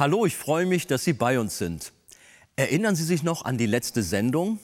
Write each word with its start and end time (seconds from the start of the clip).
Hallo, 0.00 0.24
ich 0.24 0.34
freue 0.34 0.64
mich, 0.64 0.86
dass 0.86 1.04
Sie 1.04 1.12
bei 1.12 1.38
uns 1.38 1.58
sind. 1.58 1.92
Erinnern 2.56 2.96
Sie 2.96 3.04
sich 3.04 3.22
noch 3.22 3.44
an 3.44 3.58
die 3.58 3.66
letzte 3.66 4.02
Sendung? 4.02 4.58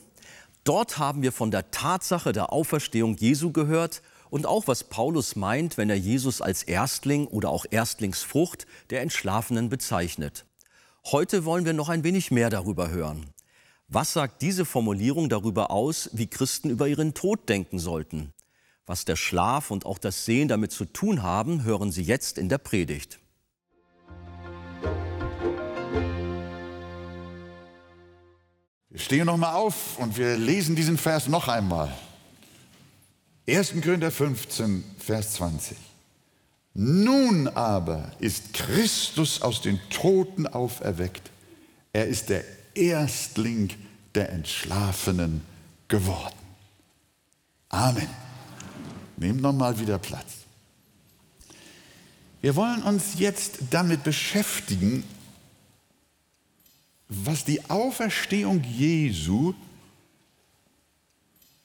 Dort 0.64 0.96
haben 0.96 1.20
wir 1.20 1.30
von 1.30 1.50
der 1.50 1.70
Tatsache 1.70 2.32
der 2.32 2.54
Auferstehung 2.54 3.18
Jesu 3.18 3.52
gehört 3.52 4.00
und 4.30 4.46
auch 4.46 4.66
was 4.66 4.84
Paulus 4.84 5.36
meint, 5.36 5.76
wenn 5.76 5.90
er 5.90 5.96
Jesus 5.96 6.40
als 6.40 6.62
Erstling 6.62 7.26
oder 7.26 7.50
auch 7.50 7.66
Erstlingsfrucht 7.70 8.66
der 8.88 9.02
Entschlafenen 9.02 9.68
bezeichnet. 9.68 10.46
Heute 11.04 11.44
wollen 11.44 11.66
wir 11.66 11.74
noch 11.74 11.90
ein 11.90 12.02
wenig 12.02 12.30
mehr 12.30 12.48
darüber 12.48 12.88
hören. 12.88 13.26
Was 13.88 14.14
sagt 14.14 14.40
diese 14.40 14.64
Formulierung 14.64 15.28
darüber 15.28 15.70
aus, 15.70 16.08
wie 16.14 16.28
Christen 16.28 16.70
über 16.70 16.88
ihren 16.88 17.12
Tod 17.12 17.46
denken 17.50 17.78
sollten? 17.78 18.32
Was 18.86 19.04
der 19.04 19.16
Schlaf 19.16 19.70
und 19.70 19.84
auch 19.84 19.98
das 19.98 20.24
Sehen 20.24 20.48
damit 20.48 20.72
zu 20.72 20.86
tun 20.86 21.22
haben, 21.22 21.62
hören 21.62 21.92
Sie 21.92 22.04
jetzt 22.04 22.38
in 22.38 22.48
der 22.48 22.56
Predigt. 22.56 23.18
Wir 28.96 29.02
stehen 29.02 29.26
nochmal 29.26 29.54
auf 29.54 29.98
und 29.98 30.16
wir 30.16 30.38
lesen 30.38 30.74
diesen 30.74 30.96
Vers 30.96 31.28
noch 31.28 31.48
einmal. 31.48 31.94
1. 33.46 33.74
Korinther 33.82 34.10
15, 34.10 34.82
Vers 34.98 35.34
20. 35.34 35.76
Nun 36.72 37.46
aber 37.46 38.10
ist 38.20 38.54
Christus 38.54 39.42
aus 39.42 39.60
den 39.60 39.78
Toten 39.90 40.46
auferweckt. 40.46 41.30
Er 41.92 42.06
ist 42.06 42.30
der 42.30 42.42
Erstling 42.74 43.68
der 44.14 44.30
Entschlafenen 44.30 45.42
geworden. 45.88 46.34
Amen. 47.68 48.08
Nehmt 49.18 49.42
nochmal 49.42 49.78
wieder 49.78 49.98
Platz. 49.98 50.46
Wir 52.40 52.56
wollen 52.56 52.82
uns 52.82 53.18
jetzt 53.18 53.58
damit 53.68 54.04
beschäftigen, 54.04 55.04
was 57.08 57.44
die 57.44 57.68
Auferstehung 57.70 58.62
Jesu 58.64 59.54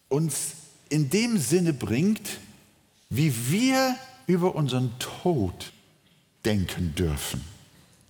uns 0.10 0.54
in 0.90 1.10
dem 1.10 1.38
Sinne 1.38 1.74
bringt, 1.74 2.40
wie 3.10 3.34
wir 3.50 3.96
über 4.28 4.56
unseren 4.56 4.98
Tod 5.00 5.72
denken 6.46 6.94
dürfen 6.96 7.42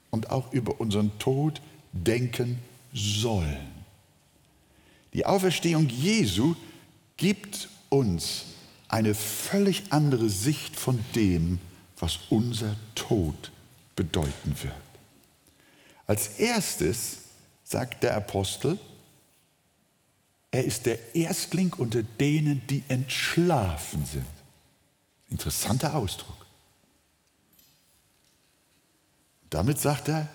und 0.10 0.30
auch 0.30 0.52
über 0.52 0.80
unseren 0.82 1.18
Tod 1.20 1.62
denken 1.94 2.60
sollen. 2.94 3.68
Die 5.14 5.26
Auferstehung 5.26 5.90
Jesu 5.90 6.56
gibt 7.18 7.70
uns 7.90 8.46
eine 8.88 9.16
völlig 9.16 9.84
andere 9.90 10.30
Sicht 10.30 10.76
von 10.76 11.00
dem, 11.16 11.60
was 11.98 12.20
unser 12.30 12.76
Tod 12.96 13.52
bedeuten 13.96 14.56
wird. 14.62 14.74
Als 16.08 16.40
erstes 16.40 17.21
sagt 17.72 18.04
der 18.04 18.16
Apostel, 18.16 18.78
er 20.52 20.66
ist 20.66 20.86
der 20.86 21.16
Erstling 21.16 21.74
unter 21.74 22.04
denen, 22.04 22.62
die 22.68 22.84
entschlafen 22.90 24.06
sind. 24.06 24.26
Interessanter 25.30 25.96
Ausdruck. 25.96 26.46
Damit 29.50 29.80
sagt 29.80 30.10
er, 30.10 30.28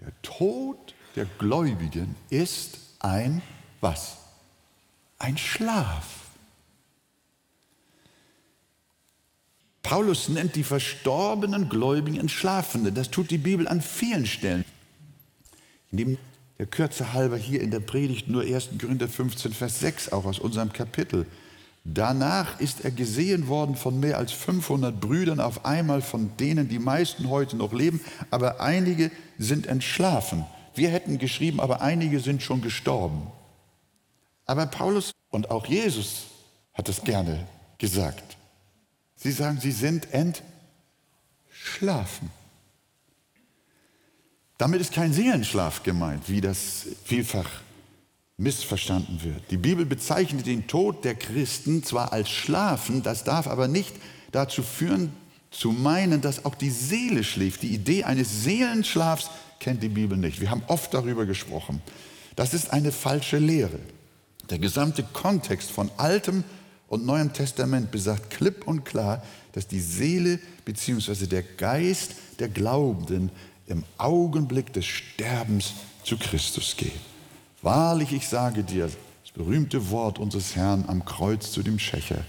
der 0.00 0.12
Tod 0.22 0.94
der 1.16 1.26
Gläubigen 1.38 2.16
ist 2.30 2.78
ein 3.00 3.42
was? 3.82 4.16
Ein 5.18 5.36
Schlaf. 5.36 6.06
Paulus 9.82 10.28
nennt 10.28 10.54
die 10.56 10.64
verstorbenen 10.64 11.68
Gläubigen 11.68 12.20
Entschlafene. 12.20 12.92
Das 12.92 13.10
tut 13.10 13.30
die 13.30 13.38
Bibel 13.38 13.68
an 13.68 13.82
vielen 13.82 14.24
Stellen. 14.24 14.64
In 15.90 15.98
dem 15.98 16.18
der 16.60 16.66
Kürze 16.66 17.12
halber 17.14 17.38
hier 17.38 17.62
in 17.62 17.70
der 17.70 17.80
Predigt 17.80 18.28
nur 18.28 18.42
1. 18.42 18.72
Korinther 18.78 19.08
15, 19.08 19.54
Vers 19.54 19.80
6, 19.80 20.12
auch 20.12 20.26
aus 20.26 20.38
unserem 20.38 20.74
Kapitel. 20.74 21.24
Danach 21.84 22.60
ist 22.60 22.84
er 22.84 22.90
gesehen 22.90 23.48
worden 23.48 23.76
von 23.76 23.98
mehr 23.98 24.18
als 24.18 24.32
500 24.32 25.00
Brüdern, 25.00 25.40
auf 25.40 25.64
einmal 25.64 26.02
von 26.02 26.36
denen 26.36 26.68
die 26.68 26.78
meisten 26.78 27.30
heute 27.30 27.56
noch 27.56 27.72
leben, 27.72 28.02
aber 28.30 28.60
einige 28.60 29.10
sind 29.38 29.66
entschlafen. 29.66 30.44
Wir 30.74 30.90
hätten 30.90 31.16
geschrieben, 31.16 31.60
aber 31.60 31.80
einige 31.80 32.20
sind 32.20 32.42
schon 32.42 32.60
gestorben. 32.60 33.22
Aber 34.44 34.66
Paulus 34.66 35.12
und 35.30 35.50
auch 35.50 35.64
Jesus 35.64 36.24
hat 36.74 36.90
es 36.90 37.04
gerne 37.04 37.46
gesagt. 37.78 38.36
Sie 39.16 39.32
sagen, 39.32 39.60
sie 39.62 39.72
sind 39.72 40.08
entschlafen. 40.12 40.44
Damit 44.60 44.82
ist 44.82 44.92
kein 44.92 45.14
Seelenschlaf 45.14 45.84
gemeint, 45.84 46.28
wie 46.28 46.42
das 46.42 46.84
vielfach 47.04 47.48
missverstanden 48.36 49.22
wird. 49.22 49.50
Die 49.50 49.56
Bibel 49.56 49.86
bezeichnet 49.86 50.44
den 50.44 50.66
Tod 50.66 51.02
der 51.02 51.14
Christen 51.14 51.82
zwar 51.82 52.12
als 52.12 52.28
Schlafen, 52.28 53.02
das 53.02 53.24
darf 53.24 53.46
aber 53.46 53.68
nicht 53.68 53.94
dazu 54.32 54.62
führen, 54.62 55.14
zu 55.50 55.72
meinen, 55.72 56.20
dass 56.20 56.44
auch 56.44 56.54
die 56.54 56.68
Seele 56.68 57.24
schläft. 57.24 57.62
Die 57.62 57.72
Idee 57.72 58.04
eines 58.04 58.44
Seelenschlafs 58.44 59.30
kennt 59.60 59.82
die 59.82 59.88
Bibel 59.88 60.18
nicht. 60.18 60.42
Wir 60.42 60.50
haben 60.50 60.62
oft 60.66 60.92
darüber 60.92 61.24
gesprochen. 61.24 61.80
Das 62.36 62.52
ist 62.52 62.70
eine 62.70 62.92
falsche 62.92 63.38
Lehre. 63.38 63.78
Der 64.50 64.58
gesamte 64.58 65.04
Kontext 65.04 65.70
von 65.70 65.90
Altem 65.96 66.44
und 66.86 67.06
Neuem 67.06 67.32
Testament 67.32 67.90
besagt 67.90 68.28
klipp 68.28 68.66
und 68.66 68.84
klar, 68.84 69.22
dass 69.52 69.66
die 69.66 69.80
Seele 69.80 70.38
bzw. 70.66 71.26
der 71.26 71.44
Geist 71.44 72.12
der 72.40 72.48
Glaubenden 72.48 73.30
im 73.70 73.84
Augenblick 73.98 74.72
des 74.72 74.84
Sterbens 74.84 75.74
zu 76.04 76.18
Christus 76.18 76.76
geht. 76.76 77.00
Wahrlich, 77.62 78.12
ich 78.12 78.26
sage 78.26 78.64
dir, 78.64 78.84
das 78.86 79.32
berühmte 79.32 79.90
Wort 79.90 80.18
unseres 80.18 80.56
Herrn 80.56 80.84
am 80.88 81.04
Kreuz 81.04 81.52
zu 81.52 81.62
dem 81.62 81.78
Schächer, 81.78 82.24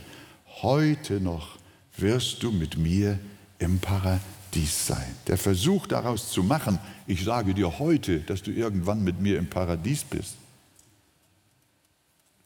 heute 0.62 1.20
noch 1.20 1.58
wirst 1.98 2.44
du 2.44 2.52
mit 2.52 2.78
mir 2.78 3.18
im 3.60 3.80
Paradies 3.80 4.88
sein. 4.88 5.16
Der 5.28 5.38
Versuch 5.38 5.88
daraus 5.88 6.32
zu 6.32 6.44
machen, 6.44 6.80
ich 7.08 7.24
sage 7.24 7.54
dir 7.54 7.80
heute, 7.80 8.20
dass 8.20 8.44
du 8.44 8.52
irgendwann 8.52 9.04
mit 9.04 9.20
mir 9.20 9.38
im 9.38 9.50
Paradies 9.50 10.04
bist, 10.04 10.36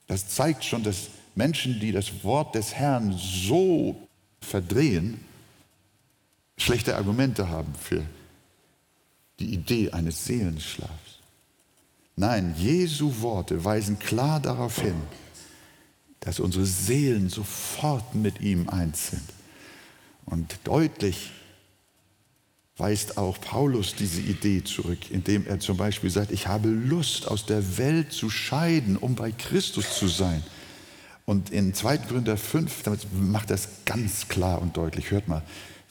das 0.08 0.30
zeigt 0.30 0.64
schon, 0.64 0.84
dass 0.84 1.10
Menschen, 1.34 1.80
die 1.80 1.92
das 1.92 2.24
Wort 2.24 2.56
des 2.56 2.76
Herrn 2.76 3.14
so 3.18 4.08
verdrehen, 4.40 5.20
schlechte 6.58 6.96
Argumente 6.96 7.50
haben 7.50 7.74
für 7.76 8.04
die 9.40 9.54
Idee 9.54 9.92
eines 9.92 10.26
Seelenschlafs. 10.26 11.20
Nein, 12.16 12.56
Jesu 12.58 13.22
Worte 13.22 13.64
weisen 13.64 14.00
klar 14.00 14.40
darauf 14.40 14.80
hin, 14.80 14.96
dass 16.22 16.40
unsere 16.40 16.66
Seelen 16.66 17.30
sofort 17.30 18.16
mit 18.16 18.42
ihm 18.42 18.70
eins 18.70 19.12
sind. 19.12 19.30
Und 20.26 20.58
deutlich 20.64 21.32
weist 22.78 23.18
auch 23.18 23.40
Paulus 23.40 23.96
diese 23.96 24.22
Idee 24.22 24.64
zurück, 24.64 25.12
indem 25.12 25.46
er 25.48 25.60
zum 25.60 25.78
Beispiel 25.78 26.10
sagt, 26.10 26.32
ich 26.32 26.48
habe 26.48 26.70
Lust, 26.70 27.28
aus 27.28 27.46
der 27.46 27.78
Welt 27.78 28.12
zu 28.12 28.30
scheiden, 28.30 28.98
um 28.98 29.16
bei 29.16 29.32
Christus 29.32 29.98
zu 29.98 30.08
sein. 30.08 30.44
Und 31.26 31.50
in 31.52 31.74
2. 31.74 32.00
Korinther 32.00 32.38
5 32.38 32.84
damit 32.84 33.08
macht 33.14 33.50
das 33.50 33.68
ganz 33.86 34.28
klar 34.28 34.62
und 34.62 34.78
deutlich. 34.78 35.12
Hört 35.12 35.28
mal, 35.28 35.42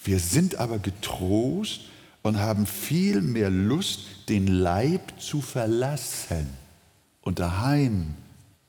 wir 0.04 0.18
sind 0.18 0.56
aber 0.56 0.78
getrost, 0.78 1.82
und 2.24 2.38
haben 2.38 2.66
viel 2.66 3.20
mehr 3.20 3.50
Lust, 3.50 4.00
den 4.30 4.46
Leib 4.46 5.20
zu 5.20 5.42
verlassen 5.42 6.48
und 7.20 7.38
daheim 7.38 8.14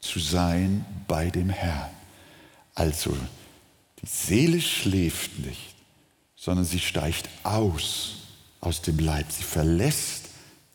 zu 0.01 0.19
sein 0.19 0.85
bei 1.07 1.29
dem 1.29 1.49
Herrn. 1.49 1.89
Also, 2.75 3.15
die 4.01 4.07
Seele 4.07 4.59
schläft 4.59 5.39
nicht, 5.39 5.73
sondern 6.35 6.65
sie 6.65 6.79
steigt 6.79 7.29
aus 7.43 8.17
aus 8.59 8.81
dem 8.81 8.99
Leib. 8.99 9.31
Sie 9.31 9.43
verlässt 9.43 10.25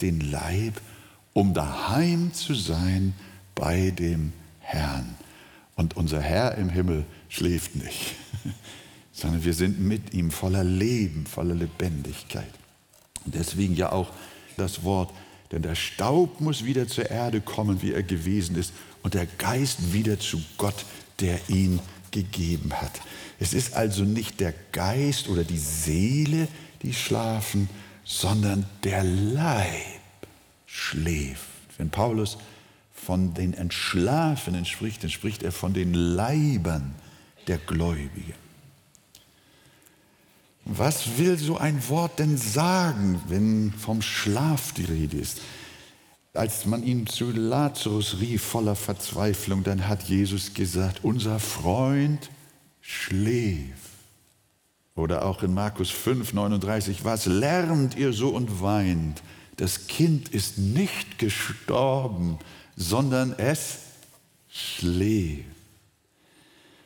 den 0.01 0.21
Leib, 0.21 0.81
um 1.35 1.53
daheim 1.53 2.33
zu 2.33 2.55
sein 2.55 3.13
bei 3.55 3.91
dem 3.91 4.33
Herrn. 4.61 5.17
Und 5.77 5.99
unser 5.99 6.23
Herr 6.23 6.55
im 6.55 6.71
Himmel 6.71 7.05
schläft 7.29 7.77
nicht, 7.77 8.15
sondern 9.13 9.45
wir 9.45 9.55
sind 9.55 9.81
mit 9.81 10.15
ihm 10.15 10.31
voller 10.31 10.65
Leben, 10.65 11.27
voller 11.27 11.55
Lebendigkeit. 11.55 12.60
Deswegen 13.25 13.75
ja 13.77 13.93
auch 13.93 14.11
das 14.57 14.85
Wort, 14.85 15.13
denn 15.53 15.63
der 15.63 15.75
Staub 15.75 16.41
muss 16.41 16.65
wieder 16.65 16.87
zur 16.87 17.11
Erde 17.11 17.41
kommen, 17.41 17.83
wie 17.83 17.93
er 17.93 18.03
gewesen 18.03 18.57
ist, 18.57 18.73
und 19.03 19.15
der 19.15 19.27
Geist 19.27 19.93
wieder 19.93 20.19
zu 20.19 20.41
Gott, 20.59 20.85
der 21.21 21.39
ihn 21.49 21.81
gegeben 22.11 22.73
hat. 22.75 23.01
Es 23.39 23.55
ist 23.55 23.75
also 23.75 24.05
nicht 24.05 24.41
der 24.41 24.55
Geist 24.73 25.29
oder 25.29 25.45
die 25.45 25.59
Seele, 25.59 26.49
die 26.83 26.93
schlafen, 26.93 27.69
sondern 28.05 28.67
der 28.85 29.05
Leib 29.05 29.67
schläft. 30.67 31.47
Wenn 31.79 31.91
Paulus 31.91 32.37
von 32.93 33.35
den 33.35 33.55
Entschlafenen 33.55 34.67
spricht, 34.67 35.03
dann 35.03 35.11
spricht 35.11 35.43
er 35.43 35.53
von 35.53 35.73
den 35.73 35.95
Leibern 35.95 36.95
der 37.47 37.59
Gläubigen. 37.59 38.35
Was 40.65 41.19
will 41.19 41.39
so 41.39 41.57
ein 41.57 41.89
Wort 41.89 42.19
denn 42.19 42.37
sagen, 42.37 43.21
wenn 43.29 43.73
vom 43.73 44.03
Schlaf 44.03 44.73
die 44.73 44.85
Rede 44.85 45.17
ist? 45.17 45.41
Als 46.33 46.65
man 46.65 46.85
ihn 46.85 47.07
zu 47.07 47.33
Lazarus 47.33 48.21
rief 48.21 48.43
voller 48.43 48.77
Verzweiflung, 48.77 49.65
dann 49.65 49.89
hat 49.89 50.05
Jesus 50.05 50.55
gesagt, 50.55 51.01
unser 51.03 51.41
Freund 51.41 52.31
schläft. 52.81 53.91
Oder 54.95 55.25
auch 55.25 55.43
in 55.43 55.55
Markus 55.55 55.91
5, 55.91 56.35
39, 56.35 57.05
was 57.05 57.27
lernt 57.27 57.97
ihr 57.97 58.13
so 58.13 58.29
und 58.29 58.61
weint? 58.61 59.23
Das 59.57 59.87
Kind 59.89 60.29
ist 60.29 60.59
nicht 60.59 61.19
gestorben, 61.19 62.39
sondern 62.77 63.33
es 63.33 63.79
schläft. 64.49 65.45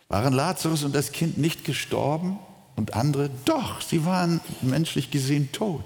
Waren 0.08 0.32
Lazarus 0.32 0.84
und 0.84 0.94
das 0.94 1.12
Kind 1.12 1.38
nicht 1.38 1.64
gestorben 1.64 2.38
und 2.76 2.94
andere? 2.94 3.30
Doch, 3.44 3.80
sie 3.80 4.04
waren 4.04 4.40
menschlich 4.62 5.10
gesehen 5.10 5.52
tot. 5.52 5.84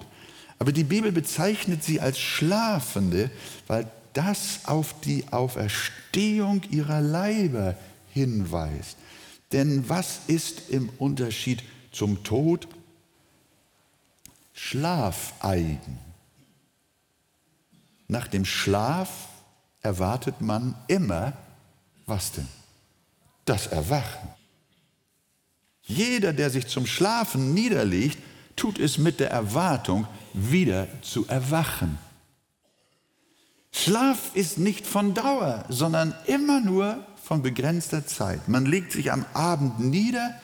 Aber 0.58 0.72
die 0.72 0.84
Bibel 0.84 1.12
bezeichnet 1.12 1.84
sie 1.84 2.00
als 2.00 2.18
Schlafende, 2.18 3.30
weil 3.66 3.88
das 4.12 4.60
auf 4.64 4.94
die 5.00 5.24
Auferstehung 5.30 6.62
ihrer 6.70 7.00
Leiber 7.00 7.76
hinweist. 8.12 8.96
Denn 9.52 9.88
was 9.88 10.20
ist 10.26 10.70
im 10.70 10.88
Unterschied 10.98 11.62
zum 11.92 12.22
Tod? 12.24 12.66
Schlafeigen. 14.52 15.98
Nach 18.08 18.26
dem 18.26 18.44
Schlaf 18.44 19.28
erwartet 19.82 20.40
man 20.40 20.74
immer, 20.88 21.34
was 22.06 22.32
denn? 22.32 22.48
Das 23.44 23.68
Erwachen. 23.68 24.37
Jeder, 25.88 26.32
der 26.34 26.50
sich 26.50 26.66
zum 26.66 26.86
Schlafen 26.86 27.54
niederlegt, 27.54 28.18
tut 28.56 28.78
es 28.78 28.98
mit 28.98 29.20
der 29.20 29.30
Erwartung, 29.30 30.06
wieder 30.34 30.86
zu 31.02 31.26
erwachen. 31.26 31.98
Schlaf 33.72 34.34
ist 34.34 34.58
nicht 34.58 34.86
von 34.86 35.14
Dauer, 35.14 35.64
sondern 35.68 36.14
immer 36.26 36.60
nur 36.60 37.04
von 37.22 37.42
begrenzter 37.42 38.06
Zeit. 38.06 38.48
Man 38.48 38.66
legt 38.66 38.92
sich 38.92 39.12
am 39.12 39.24
Abend 39.32 39.80
nieder 39.80 40.34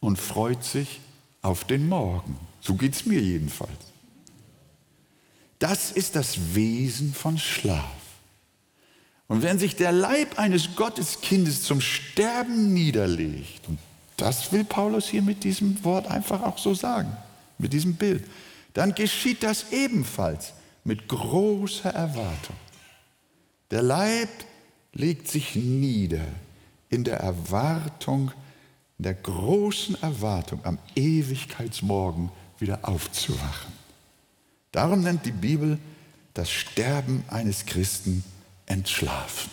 und 0.00 0.18
freut 0.18 0.64
sich 0.64 1.00
auf 1.42 1.64
den 1.64 1.88
Morgen. 1.88 2.38
So 2.60 2.74
geht 2.74 2.94
es 2.94 3.06
mir 3.06 3.20
jedenfalls. 3.20 3.70
Das 5.58 5.90
ist 5.92 6.16
das 6.16 6.54
Wesen 6.54 7.14
von 7.14 7.38
Schlaf. 7.38 7.84
Und 9.26 9.42
wenn 9.42 9.58
sich 9.58 9.76
der 9.76 9.92
Leib 9.92 10.38
eines 10.38 10.74
Gotteskindes 10.74 11.62
zum 11.62 11.80
Sterben 11.80 12.72
niederlegt, 12.72 13.68
und 13.68 13.78
das 14.18 14.52
will 14.52 14.64
Paulus 14.64 15.08
hier 15.08 15.22
mit 15.22 15.44
diesem 15.44 15.82
Wort 15.84 16.06
einfach 16.08 16.42
auch 16.42 16.58
so 16.58 16.74
sagen, 16.74 17.16
mit 17.56 17.72
diesem 17.72 17.94
Bild, 17.94 18.24
dann 18.74 18.94
geschieht 18.94 19.42
das 19.42 19.72
ebenfalls 19.72 20.52
mit 20.84 21.08
großer 21.08 21.90
Erwartung. 21.90 22.56
Der 23.70 23.82
Leib 23.82 24.28
legt 24.92 25.28
sich 25.28 25.54
nieder 25.54 26.26
in 26.90 27.04
der 27.04 27.18
Erwartung, 27.20 28.32
in 28.98 29.04
der 29.04 29.14
großen 29.14 30.00
Erwartung, 30.02 30.64
am 30.64 30.78
Ewigkeitsmorgen 30.94 32.30
wieder 32.58 32.80
aufzuwachen. 32.82 33.72
Darum 34.72 35.02
nennt 35.02 35.24
die 35.26 35.32
Bibel 35.32 35.78
das 36.34 36.50
Sterben 36.50 37.24
eines 37.28 37.66
Christen 37.66 38.24
entschlafen. 38.66 39.50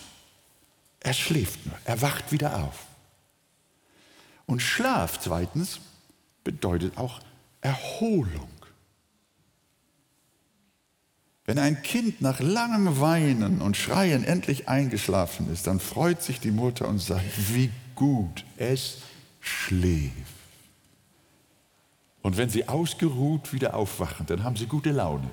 Er 1.00 1.14
schläft 1.14 1.66
nur, 1.66 1.76
er 1.86 2.02
wacht 2.02 2.32
wieder 2.32 2.64
auf. 2.64 2.86
Und 4.46 4.62
Schlaf 4.62 5.20
zweitens 5.20 5.80
bedeutet 6.44 6.98
auch 6.98 7.20
Erholung. 7.62 8.50
Wenn 11.46 11.60
ein 11.60 11.84
Kind 11.84 12.22
nach 12.22 12.40
langem 12.40 13.00
Weinen 13.00 13.62
und 13.62 13.78
Schreien 13.78 14.24
endlich 14.24 14.68
eingeschlafen 14.68 15.52
ist, 15.52 15.68
dann 15.68 15.80
freut 15.80 16.22
sich 16.22 16.40
die 16.40 16.52
Mutter 16.52 16.88
und 16.88 17.00
sagt, 17.00 17.26
wie 17.54 17.70
gut 17.94 18.44
es 18.58 18.98
schläft. 19.42 20.14
Und 22.24 22.38
wenn 22.38 22.50
sie 22.50 22.68
ausgeruht 22.68 23.54
wieder 23.54 23.76
aufwachen, 23.76 24.26
dann 24.26 24.44
haben 24.44 24.56
sie 24.56 24.66
gute 24.66 24.90
Laune. 24.92 25.30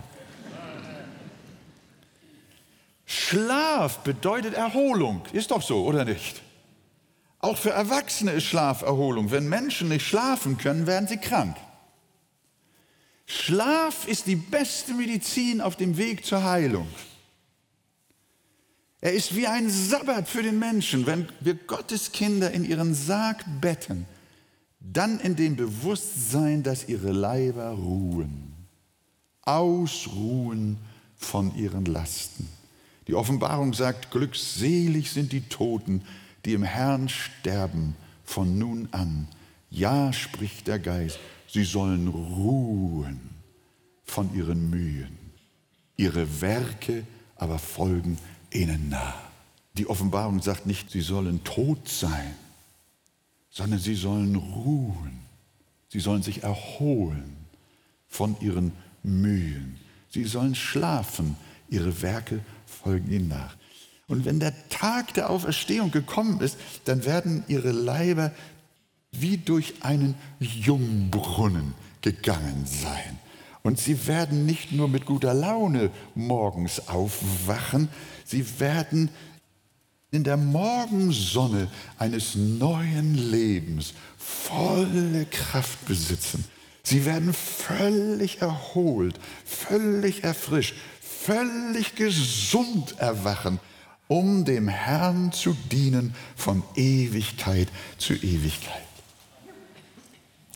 Schlaf 3.06 4.00
bedeutet 4.00 4.52
Erholung. 4.52 5.22
Ist 5.32 5.50
doch 5.50 5.62
so, 5.62 5.84
oder 5.84 6.04
nicht? 6.04 6.42
Auch 7.42 7.58
für 7.58 7.70
Erwachsene 7.70 8.30
ist 8.30 8.44
Schlaf 8.44 8.82
Erholung. 8.82 9.32
Wenn 9.32 9.48
Menschen 9.48 9.88
nicht 9.88 10.06
schlafen 10.06 10.58
können, 10.58 10.86
werden 10.86 11.08
sie 11.08 11.16
krank. 11.16 11.56
Schlaf 13.26 14.06
ist 14.06 14.26
die 14.26 14.36
beste 14.36 14.94
Medizin 14.94 15.60
auf 15.60 15.74
dem 15.74 15.96
Weg 15.96 16.24
zur 16.24 16.44
Heilung. 16.44 16.86
Er 19.00 19.12
ist 19.12 19.34
wie 19.34 19.48
ein 19.48 19.68
Sabbat 19.68 20.28
für 20.28 20.44
den 20.44 20.60
Menschen, 20.60 21.04
wenn 21.06 21.28
wir 21.40 21.54
Gottes 21.54 22.12
Kinder 22.12 22.52
in 22.52 22.64
ihren 22.64 22.94
Sarg 22.94 23.44
betten, 23.60 24.06
dann 24.78 25.18
in 25.18 25.34
dem 25.34 25.56
Bewusstsein, 25.56 26.62
dass 26.62 26.88
ihre 26.88 27.10
Leiber 27.10 27.70
ruhen, 27.70 28.54
ausruhen 29.42 30.78
von 31.16 31.56
ihren 31.56 31.86
Lasten. 31.86 32.48
Die 33.08 33.14
Offenbarung 33.14 33.74
sagt, 33.74 34.12
glückselig 34.12 35.10
sind 35.10 35.32
die 35.32 35.48
Toten, 35.48 36.02
die 36.44 36.54
im 36.54 36.62
Herrn 36.62 37.08
sterben 37.08 37.94
von 38.24 38.58
nun 38.58 38.88
an. 38.92 39.28
Ja, 39.70 40.12
spricht 40.12 40.66
der 40.66 40.78
Geist, 40.78 41.18
Sie 41.52 41.64
sollen 41.64 42.08
ruhen 42.08 43.20
von 44.04 44.34
ihren 44.34 44.70
Mühen. 44.70 45.18
Ihre 45.98 46.40
Werke 46.40 47.06
aber 47.36 47.58
folgen 47.58 48.16
ihnen 48.50 48.88
nach. 48.88 49.20
Die 49.74 49.86
Offenbarung 49.86 50.40
sagt 50.40 50.64
nicht, 50.64 50.90
sie 50.90 51.02
sollen 51.02 51.44
tot 51.44 51.90
sein, 51.90 52.34
sondern 53.50 53.78
sie 53.78 53.94
sollen 53.94 54.34
ruhen. 54.36 55.20
Sie 55.88 56.00
sollen 56.00 56.22
sich 56.22 56.42
erholen 56.42 57.36
von 58.08 58.34
ihren 58.40 58.72
Mühen. 59.02 59.78
Sie 60.08 60.24
sollen 60.24 60.54
schlafen. 60.54 61.36
Ihre 61.68 62.00
Werke 62.00 62.40
folgen 62.64 63.12
ihnen 63.12 63.28
nach. 63.28 63.58
Und 64.12 64.26
wenn 64.26 64.40
der 64.40 64.52
Tag 64.68 65.14
der 65.14 65.30
Auferstehung 65.30 65.90
gekommen 65.90 66.38
ist, 66.42 66.58
dann 66.84 67.06
werden 67.06 67.44
ihre 67.48 67.72
Leiber 67.72 68.30
wie 69.10 69.38
durch 69.38 69.72
einen 69.80 70.16
Jungbrunnen 70.38 71.72
gegangen 72.02 72.66
sein. 72.66 73.18
Und 73.62 73.78
sie 73.78 74.06
werden 74.06 74.44
nicht 74.44 74.70
nur 74.70 74.88
mit 74.88 75.06
guter 75.06 75.32
Laune 75.32 75.90
morgens 76.14 76.88
aufwachen, 76.88 77.88
sie 78.26 78.60
werden 78.60 79.08
in 80.10 80.24
der 80.24 80.36
Morgensonne 80.36 81.68
eines 81.96 82.34
neuen 82.34 83.14
Lebens 83.14 83.94
volle 84.18 85.24
Kraft 85.24 85.86
besitzen. 85.86 86.44
Sie 86.82 87.06
werden 87.06 87.32
völlig 87.32 88.42
erholt, 88.42 89.18
völlig 89.46 90.22
erfrischt, 90.22 90.74
völlig 91.00 91.94
gesund 91.94 92.98
erwachen, 92.98 93.58
um 94.12 94.44
dem 94.44 94.68
Herrn 94.68 95.32
zu 95.32 95.56
dienen 95.70 96.14
von 96.36 96.62
Ewigkeit 96.76 97.68
zu 97.96 98.12
Ewigkeit. 98.12 98.82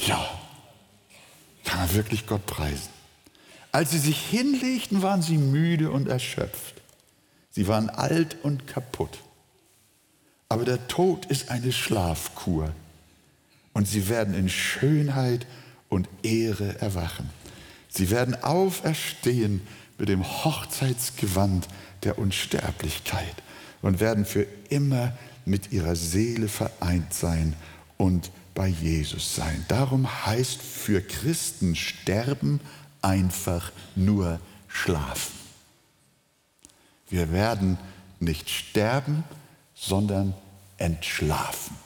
Ja, 0.01 0.29
kann 1.65 1.79
man 1.79 1.95
wirklich 1.95 2.27
Gott 2.27 2.45
preisen. 2.45 2.91
Als 3.73 3.93
sie 3.93 3.99
sich 3.99 4.21
hinlegten, 4.21 5.01
waren 5.01 5.23
sie 5.23 5.39
müde 5.39 5.91
und 5.91 6.07
erschöpft. 6.07 6.83
Sie 7.51 7.67
waren 7.67 7.89
alt 7.89 8.37
und 8.43 8.67
kaputt. 8.67 9.21
Aber 10.51 10.67
der 10.67 10.87
Tod 10.87 11.25
ist 11.25 11.51
eine 11.51 11.73
Schlafkur. 11.73 12.75
Und 13.73 13.89
sie 13.89 14.11
werden 14.11 14.35
in 14.35 14.51
Schönheit 14.51 15.47
und 15.89 16.11
Ehre 16.23 16.79
erwachen. 16.83 17.31
Sie 17.89 18.11
werden 18.11 18.35
auferstehen 18.35 19.67
mit 19.97 20.11
dem 20.11 20.23
Hochzeitsgewand 20.23 21.69
der 22.07 22.19
Unsterblichkeit 22.19 23.35
und 23.83 24.01
werden 24.01 24.25
für 24.25 24.47
immer 24.71 25.13
mit 25.45 25.73
ihrer 25.73 25.97
Seele 25.97 26.49
vereint 26.49 27.13
sein 27.13 27.55
und 27.99 28.31
bei 28.55 28.69
Jesus 28.69 29.35
sein. 29.35 29.65
Darum 29.69 30.09
heißt 30.27 30.63
für 30.63 31.03
Christen 31.03 31.75
sterben 31.75 32.61
einfach 33.03 33.73
nur 33.97 34.41
schlafen. 34.69 35.35
Wir 37.09 37.33
werden 37.33 37.77
nicht 38.19 38.51
sterben, 38.51 39.25
sondern 39.75 40.35
entschlafen. 40.79 41.77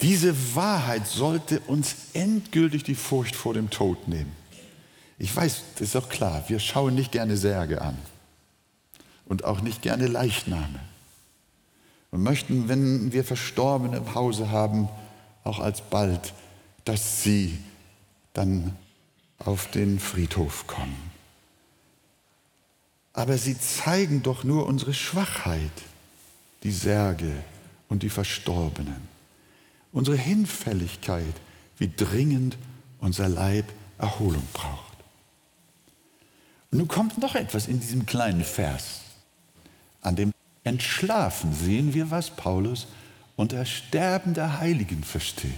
Diese 0.00 0.34
Wahrheit 0.54 1.06
sollte 1.06 1.60
uns 1.60 1.94
endgültig 2.12 2.82
die 2.82 2.94
Furcht 2.94 3.36
vor 3.36 3.54
dem 3.54 3.70
Tod 3.70 4.08
nehmen. 4.08 4.32
Ich 5.18 5.34
weiß, 5.34 5.62
das 5.74 5.82
ist 5.82 5.94
doch 5.94 6.08
klar, 6.08 6.44
wir 6.48 6.58
schauen 6.58 6.94
nicht 6.94 7.12
gerne 7.12 7.36
Särge 7.36 7.80
an 7.80 7.96
und 9.26 9.44
auch 9.44 9.60
nicht 9.60 9.82
gerne 9.82 10.06
Leichname 10.06 10.80
und 12.14 12.22
möchten, 12.22 12.68
wenn 12.68 13.12
wir 13.12 13.24
Verstorbene 13.24 13.96
im 13.96 14.14
Hause 14.14 14.52
haben, 14.52 14.88
auch 15.42 15.58
alsbald, 15.58 16.32
dass 16.84 17.24
sie 17.24 17.58
dann 18.34 18.76
auf 19.38 19.68
den 19.72 19.98
Friedhof 19.98 20.68
kommen. 20.68 21.10
Aber 23.14 23.36
sie 23.36 23.58
zeigen 23.58 24.22
doch 24.22 24.44
nur 24.44 24.66
unsere 24.66 24.94
Schwachheit, 24.94 25.72
die 26.62 26.70
Särge 26.70 27.32
und 27.88 28.04
die 28.04 28.10
Verstorbenen, 28.10 29.08
unsere 29.90 30.16
Hinfälligkeit, 30.16 31.34
wie 31.78 31.88
dringend 31.88 32.56
unser 33.00 33.28
Leib 33.28 33.66
Erholung 33.98 34.46
braucht. 34.52 34.98
Und 36.70 36.78
nun 36.78 36.88
kommt 36.88 37.18
noch 37.18 37.34
etwas 37.34 37.66
in 37.66 37.80
diesem 37.80 38.06
kleinen 38.06 38.44
Vers. 38.44 39.03
An 40.04 40.16
dem 40.16 40.32
Entschlafen 40.62 41.52
sehen 41.52 41.94
wir, 41.94 42.10
was 42.10 42.30
Paulus 42.30 42.86
unter 43.36 43.64
Sterben 43.64 44.34
der 44.34 44.60
Heiligen 44.60 45.02
versteht. 45.02 45.50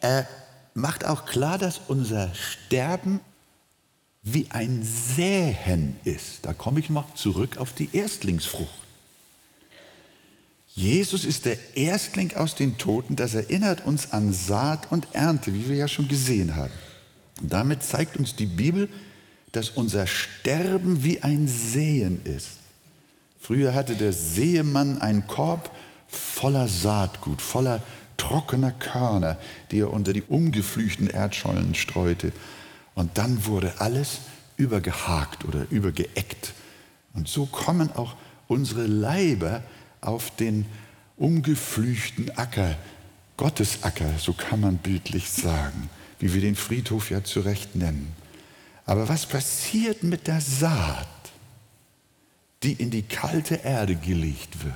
Er 0.00 0.26
macht 0.74 1.04
auch 1.04 1.26
klar, 1.26 1.58
dass 1.58 1.80
unser 1.88 2.34
Sterben 2.34 3.20
wie 4.22 4.46
ein 4.50 4.82
Säen 4.82 5.96
ist. 6.04 6.46
Da 6.46 6.54
komme 6.54 6.80
ich 6.80 6.88
noch 6.88 7.14
zurück 7.14 7.58
auf 7.58 7.72
die 7.72 7.90
Erstlingsfrucht. 7.92 8.84
Jesus 10.74 11.24
ist 11.24 11.44
der 11.44 11.76
Erstling 11.76 12.34
aus 12.36 12.54
den 12.54 12.78
Toten. 12.78 13.16
Das 13.16 13.34
erinnert 13.34 13.86
uns 13.86 14.12
an 14.12 14.32
Saat 14.32 14.90
und 14.90 15.08
Ernte, 15.12 15.52
wie 15.54 15.68
wir 15.68 15.76
ja 15.76 15.88
schon 15.88 16.08
gesehen 16.08 16.56
haben. 16.56 16.72
Und 17.40 17.52
damit 17.52 17.82
zeigt 17.82 18.16
uns 18.16 18.34
die 18.34 18.46
Bibel, 18.46 18.88
dass 19.54 19.70
unser 19.70 20.06
Sterben 20.06 21.04
wie 21.04 21.22
ein 21.22 21.46
Säen 21.46 22.20
ist. 22.24 22.58
Früher 23.40 23.72
hatte 23.72 23.94
der 23.94 24.12
Säemann 24.12 25.00
einen 25.00 25.26
Korb 25.28 25.70
voller 26.08 26.66
Saatgut, 26.66 27.40
voller 27.40 27.80
trockener 28.16 28.72
Körner, 28.72 29.38
die 29.70 29.80
er 29.80 29.92
unter 29.92 30.12
die 30.12 30.22
umgeflüchten 30.22 31.08
Erdschollen 31.08 31.74
streute. 31.74 32.32
Und 32.94 33.16
dann 33.16 33.46
wurde 33.46 33.74
alles 33.78 34.18
übergehakt 34.56 35.44
oder 35.44 35.66
übergeeckt. 35.70 36.52
Und 37.12 37.28
so 37.28 37.46
kommen 37.46 37.92
auch 37.92 38.16
unsere 38.48 38.86
Leiber 38.86 39.62
auf 40.00 40.34
den 40.34 40.66
umgeflüchten 41.16 42.36
Acker, 42.36 42.76
Gottesacker, 43.36 44.14
so 44.18 44.32
kann 44.32 44.60
man 44.60 44.78
bildlich 44.78 45.30
sagen, 45.30 45.88
wie 46.18 46.34
wir 46.34 46.40
den 46.40 46.56
Friedhof 46.56 47.10
ja 47.10 47.22
zu 47.22 47.40
Recht 47.40 47.76
nennen. 47.76 48.23
Aber 48.86 49.08
was 49.08 49.26
passiert 49.26 50.02
mit 50.02 50.26
der 50.26 50.40
Saat, 50.40 51.08
die 52.62 52.72
in 52.74 52.90
die 52.90 53.02
kalte 53.02 53.56
Erde 53.56 53.96
gelegt 53.96 54.62
wird? 54.62 54.74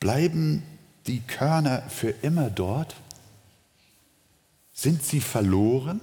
Bleiben 0.00 0.62
die 1.06 1.20
Körner 1.20 1.82
für 1.88 2.10
immer 2.22 2.50
dort? 2.50 2.94
Sind 4.72 5.04
sie 5.04 5.20
verloren? 5.20 6.00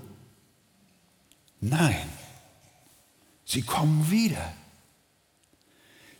Nein, 1.60 2.10
sie 3.46 3.62
kommen 3.62 4.10
wieder. 4.10 4.54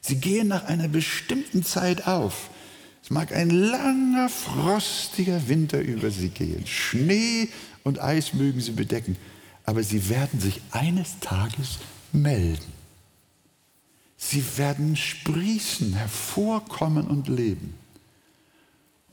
Sie 0.02 0.18
gehen 0.18 0.48
nach 0.48 0.66
einer 0.66 0.88
bestimmten 0.88 1.64
Zeit 1.64 2.08
auf. 2.08 2.50
Es 3.04 3.10
mag 3.10 3.32
ein 3.32 3.50
langer, 3.50 4.30
frostiger 4.30 5.48
Winter 5.48 5.80
über 5.80 6.12
sie 6.12 6.30
gehen. 6.30 6.68
Schnee 6.68 7.50
und 7.84 8.00
Eis 8.00 8.34
mögen 8.34 8.62
sie 8.62 8.72
bedecken, 8.72 9.16
aber 9.72 9.84
sie 9.84 10.10
werden 10.10 10.42
sich 10.42 10.60
eines 10.72 11.22
Tages 11.22 11.80
melden. 12.12 12.74
Sie 14.18 14.58
werden 14.58 14.98
sprießen, 14.98 15.94
hervorkommen 15.94 17.08
und 17.08 17.30
leben. 17.30 17.74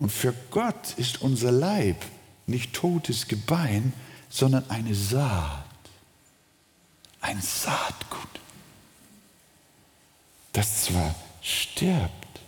Und 0.00 0.10
für 0.10 0.34
Gott 0.50 0.94
ist 0.96 1.22
unser 1.22 1.52
Leib 1.52 2.04
nicht 2.48 2.72
totes 2.72 3.28
Gebein, 3.28 3.92
sondern 4.28 4.68
eine 4.68 4.96
Saat, 4.96 5.64
ein 7.20 7.40
Saatgut, 7.40 8.40
das 10.54 10.86
zwar 10.86 11.14
stirbt 11.40 12.40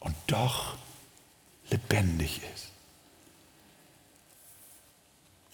und 0.00 0.16
doch 0.26 0.76
lebendig 1.70 2.40
ist. 2.52 2.71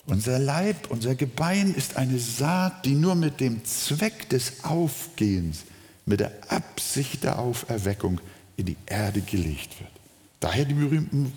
Unser 0.09 0.39
Leib, 0.39 0.91
unser 0.91 1.15
Gebein 1.15 1.75
ist 1.75 1.99
eine 1.99 2.19
Saat, 2.19 2.87
die 2.87 2.95
nur 2.95 3.15
mit 3.15 3.41
dem 3.41 3.63
Zweck 3.67 4.31
des 4.31 4.65
Aufgehens, 4.65 5.65
mit 6.07 6.21
der 6.21 6.33
Absicht 6.49 7.25
der 7.25 7.39
Auferweckung 7.39 8.19
in 8.57 8.65
die 8.65 8.77
Erde 8.87 9.21
gelegt 9.21 9.79
wird. 9.79 9.91
Daher 10.41 10.65
die 10.65 10.73
berühmten 10.73 11.31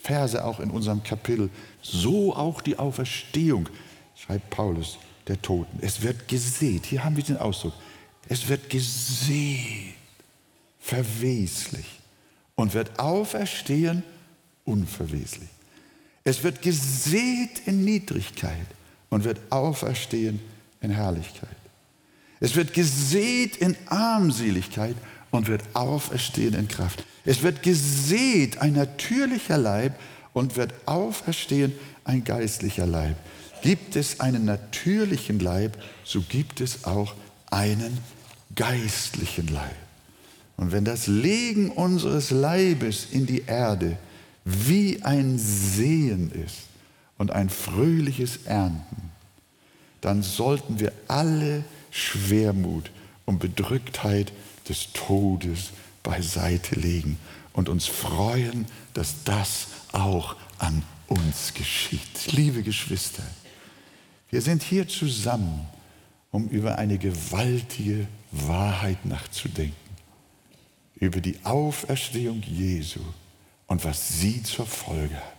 Verse 0.00 0.42
auch 0.42 0.58
in 0.60 0.70
unserem 0.70 1.02
Kapitel. 1.02 1.50
So 1.82 2.34
auch 2.34 2.62
die 2.62 2.78
Auferstehung, 2.78 3.68
schreibt 4.16 4.48
Paulus, 4.48 4.98
der 5.28 5.40
Toten. 5.42 5.78
Es 5.82 6.00
wird 6.00 6.26
gesät. 6.26 6.86
Hier 6.86 7.04
haben 7.04 7.16
wir 7.16 7.24
den 7.24 7.36
Ausdruck. 7.36 7.74
Es 8.30 8.48
wird 8.48 8.70
gesät, 8.70 9.94
verweslich 10.78 12.00
und 12.54 12.72
wird 12.72 12.98
auferstehen, 12.98 14.02
unverweslich. 14.64 15.48
Es 16.24 16.42
wird 16.42 16.62
gesät 16.62 17.60
in 17.66 17.84
Niedrigkeit 17.84 18.66
und 19.10 19.24
wird 19.24 19.38
auferstehen 19.50 20.40
in 20.80 20.90
Herrlichkeit. 20.90 21.56
Es 22.40 22.56
wird 22.56 22.72
gesät 22.72 23.56
in 23.56 23.76
Armseligkeit 23.86 24.96
und 25.30 25.48
wird 25.48 25.62
auferstehen 25.74 26.54
in 26.54 26.68
Kraft. 26.68 27.04
Es 27.24 27.42
wird 27.42 27.62
gesät 27.62 28.58
ein 28.58 28.72
natürlicher 28.72 29.58
Leib 29.58 29.98
und 30.32 30.56
wird 30.56 30.72
auferstehen 30.86 31.72
ein 32.04 32.24
geistlicher 32.24 32.86
Leib. 32.86 33.16
Gibt 33.62 33.96
es 33.96 34.20
einen 34.20 34.44
natürlichen 34.44 35.40
Leib, 35.40 35.82
so 36.04 36.22
gibt 36.22 36.60
es 36.60 36.84
auch 36.84 37.14
einen 37.50 37.98
geistlichen 38.54 39.48
Leib. 39.48 39.76
Und 40.56 40.72
wenn 40.72 40.84
das 40.84 41.06
Legen 41.06 41.70
unseres 41.70 42.30
Leibes 42.30 43.08
in 43.10 43.26
die 43.26 43.44
Erde 43.46 43.96
wie 44.44 45.02
ein 45.02 45.38
Sehen 45.38 46.30
ist 46.30 46.66
und 47.16 47.30
ein 47.30 47.48
fröhliches 47.48 48.44
Ernten, 48.44 49.10
dann 50.00 50.22
sollten 50.22 50.80
wir 50.80 50.92
alle 51.08 51.64
Schwermut 51.90 52.90
und 53.24 53.38
Bedrücktheit 53.38 54.32
des 54.68 54.92
Todes 54.92 55.70
beiseite 56.02 56.78
legen 56.78 57.18
und 57.54 57.68
uns 57.68 57.86
freuen, 57.86 58.66
dass 58.92 59.24
das 59.24 59.68
auch 59.92 60.36
an 60.58 60.82
uns 61.06 61.54
geschieht. 61.54 62.32
Liebe 62.32 62.62
Geschwister, 62.62 63.22
wir 64.30 64.42
sind 64.42 64.62
hier 64.62 64.86
zusammen, 64.88 65.66
um 66.30 66.48
über 66.48 66.76
eine 66.76 66.98
gewaltige 66.98 68.06
Wahrheit 68.32 69.06
nachzudenken, 69.06 69.74
über 70.96 71.20
die 71.20 71.38
Auferstehung 71.44 72.42
Jesu 72.42 73.00
und 73.66 73.84
was 73.84 74.20
sie 74.20 74.42
zur 74.42 74.66
Folge 74.66 75.16
hat. 75.16 75.34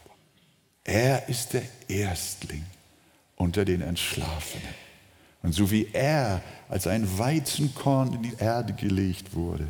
Er 0.83 1.29
ist 1.29 1.53
der 1.53 1.63
Erstling 1.87 2.65
unter 3.35 3.65
den 3.65 3.81
Entschlafenen. 3.81 4.85
Und 5.41 5.53
so 5.53 5.71
wie 5.71 5.87
er 5.93 6.41
als 6.69 6.87
ein 6.87 7.19
Weizenkorn 7.19 8.13
in 8.13 8.23
die 8.23 8.35
Erde 8.37 8.73
gelegt 8.73 9.35
wurde, 9.35 9.67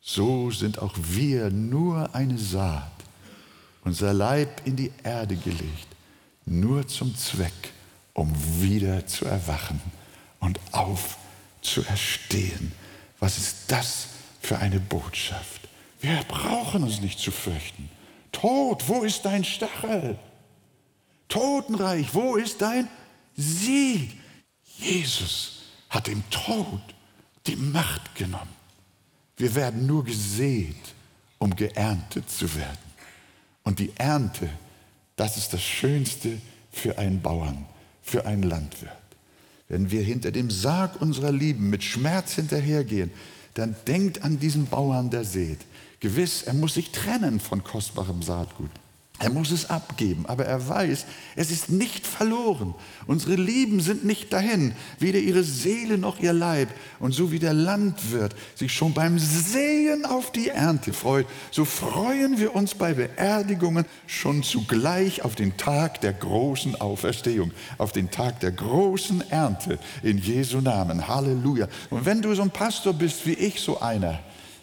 so 0.00 0.50
sind 0.50 0.78
auch 0.78 0.94
wir 0.96 1.50
nur 1.50 2.14
eine 2.14 2.38
Saat, 2.38 2.92
unser 3.84 4.12
Leib 4.12 4.66
in 4.66 4.76
die 4.76 4.92
Erde 5.02 5.36
gelegt, 5.36 5.88
nur 6.46 6.86
zum 6.86 7.16
Zweck, 7.16 7.72
um 8.12 8.30
wieder 8.60 9.06
zu 9.06 9.24
erwachen 9.24 9.80
und 10.40 10.60
aufzuerstehen. 10.72 12.72
Was 13.18 13.38
ist 13.38 13.56
das 13.68 14.08
für 14.40 14.58
eine 14.58 14.78
Botschaft? 14.78 15.63
Wir 16.04 16.22
brauchen 16.28 16.82
uns 16.82 17.00
nicht 17.00 17.18
zu 17.18 17.30
fürchten. 17.30 17.88
Tod, 18.30 18.86
wo 18.88 19.04
ist 19.04 19.24
dein 19.24 19.42
Stachel? 19.42 20.18
Totenreich, 21.28 22.12
wo 22.12 22.36
ist 22.36 22.60
dein 22.60 22.88
Sieg? 23.34 24.12
Jesus 24.76 25.62
hat 25.88 26.06
dem 26.06 26.22
Tod 26.28 26.82
die 27.46 27.56
Macht 27.56 28.14
genommen. 28.16 28.54
Wir 29.38 29.54
werden 29.54 29.86
nur 29.86 30.04
gesät, 30.04 30.76
um 31.38 31.56
geerntet 31.56 32.28
zu 32.28 32.54
werden. 32.54 32.92
Und 33.62 33.78
die 33.78 33.92
Ernte, 33.96 34.50
das 35.16 35.38
ist 35.38 35.54
das 35.54 35.62
Schönste 35.62 36.38
für 36.70 36.98
einen 36.98 37.22
Bauern, 37.22 37.64
für 38.02 38.26
einen 38.26 38.42
Landwirt. 38.42 38.92
Wenn 39.68 39.90
wir 39.90 40.02
hinter 40.02 40.32
dem 40.32 40.50
Sarg 40.50 41.00
unserer 41.00 41.32
Lieben 41.32 41.70
mit 41.70 41.82
Schmerz 41.82 42.34
hinterhergehen, 42.34 43.10
dann 43.54 43.74
denkt 43.86 44.22
an 44.22 44.38
diesen 44.38 44.66
Bauern, 44.66 45.08
der 45.08 45.24
sät. 45.24 45.60
Gewiss, 46.04 46.42
er 46.42 46.52
muss 46.52 46.74
sich 46.74 46.90
trennen 46.90 47.40
von 47.40 47.64
kostbarem 47.64 48.20
Saatgut. 48.20 48.68
Er 49.20 49.30
muss 49.30 49.50
es 49.50 49.70
abgeben, 49.70 50.26
aber 50.26 50.44
er 50.44 50.68
weiß, 50.68 51.06
es 51.34 51.50
ist 51.50 51.70
nicht 51.70 52.06
verloren. 52.06 52.74
Unsere 53.06 53.36
Lieben 53.36 53.80
sind 53.80 54.04
nicht 54.04 54.30
dahin, 54.34 54.74
weder 54.98 55.18
ihre 55.18 55.42
Seele 55.42 55.96
noch 55.96 56.20
ihr 56.20 56.34
Leib. 56.34 56.68
Und 56.98 57.12
so 57.12 57.32
wie 57.32 57.38
der 57.38 57.54
Landwirt 57.54 58.36
sich 58.54 58.74
schon 58.74 58.92
beim 58.92 59.18
Sehen 59.18 60.04
auf 60.04 60.30
die 60.30 60.48
Ernte 60.48 60.92
freut, 60.92 61.26
so 61.50 61.64
freuen 61.64 62.38
wir 62.38 62.54
uns 62.54 62.74
bei 62.74 62.92
Beerdigungen 62.92 63.86
schon 64.06 64.42
zugleich 64.42 65.24
auf 65.24 65.34
den 65.36 65.56
Tag 65.56 66.02
der 66.02 66.12
großen 66.12 66.78
Auferstehung, 66.78 67.52
auf 67.78 67.92
den 67.92 68.10
Tag 68.10 68.40
der 68.40 68.52
großen 68.52 69.30
Ernte 69.30 69.78
in 70.02 70.18
Jesu 70.18 70.60
Namen. 70.60 71.08
Halleluja. 71.08 71.68
Und 71.88 72.04
wenn 72.04 72.20
du 72.20 72.34
so 72.34 72.42
ein 72.42 72.50
Pastor 72.50 72.92
bist 72.92 73.24
wie 73.26 73.32
ich, 73.32 73.62
so 73.62 73.80
einer, 73.80 74.20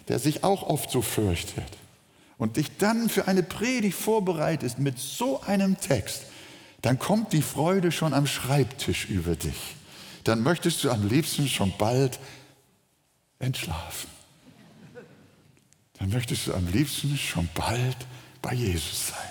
der 0.08 0.18
sich 0.18 0.44
auch 0.44 0.62
oft 0.62 0.90
so 0.90 1.02
fürchtet, 1.02 1.64
und 2.42 2.56
dich 2.56 2.76
dann 2.76 3.08
für 3.08 3.28
eine 3.28 3.44
Predigt 3.44 3.96
vorbereitest 3.96 4.80
mit 4.80 4.98
so 4.98 5.40
einem 5.42 5.78
Text, 5.78 6.24
dann 6.80 6.98
kommt 6.98 7.32
die 7.32 7.40
Freude 7.40 7.92
schon 7.92 8.12
am 8.12 8.26
Schreibtisch 8.26 9.04
über 9.04 9.36
dich. 9.36 9.76
Dann 10.24 10.42
möchtest 10.42 10.82
du 10.82 10.90
am 10.90 11.08
liebsten 11.08 11.46
schon 11.46 11.72
bald 11.78 12.18
entschlafen. 13.38 14.10
Dann 16.00 16.10
möchtest 16.10 16.48
du 16.48 16.54
am 16.54 16.66
liebsten 16.66 17.16
schon 17.16 17.48
bald 17.54 17.96
bei 18.40 18.54
Jesus 18.54 19.10
sein 19.10 19.30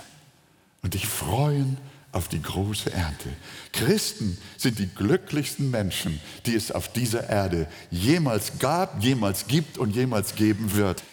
und 0.81 0.93
dich 0.93 1.05
freuen 1.05 1.77
auf 2.11 2.27
die 2.27 2.41
große 2.41 2.91
Ernte. 2.91 3.29
Christen 3.71 4.37
sind 4.57 4.79
die 4.79 4.87
glücklichsten 4.87 5.71
Menschen, 5.71 6.19
die 6.45 6.55
es 6.55 6.71
auf 6.71 6.91
dieser 6.91 7.29
Erde 7.29 7.67
jemals 7.89 8.59
gab, 8.59 9.01
jemals 9.01 9.47
gibt 9.47 9.77
und 9.77 9.95
jemals 9.95 10.35
geben 10.35 10.73
wird. 10.75 11.03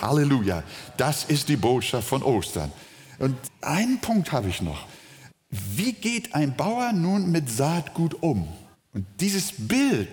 Halleluja. 0.00 0.62
Das 0.96 1.24
ist 1.24 1.48
die 1.48 1.56
Botschaft 1.56 2.08
von 2.08 2.22
Ostern. 2.22 2.72
Und 3.18 3.36
einen 3.60 4.00
Punkt 4.00 4.32
habe 4.32 4.48
ich 4.48 4.62
noch. 4.62 4.86
Wie 5.50 5.92
geht 5.92 6.34
ein 6.34 6.56
Bauer 6.56 6.92
nun 6.92 7.30
mit 7.30 7.50
Saatgut 7.50 8.22
um? 8.22 8.48
Und 8.92 9.06
dieses 9.20 9.52
Bild 9.56 10.08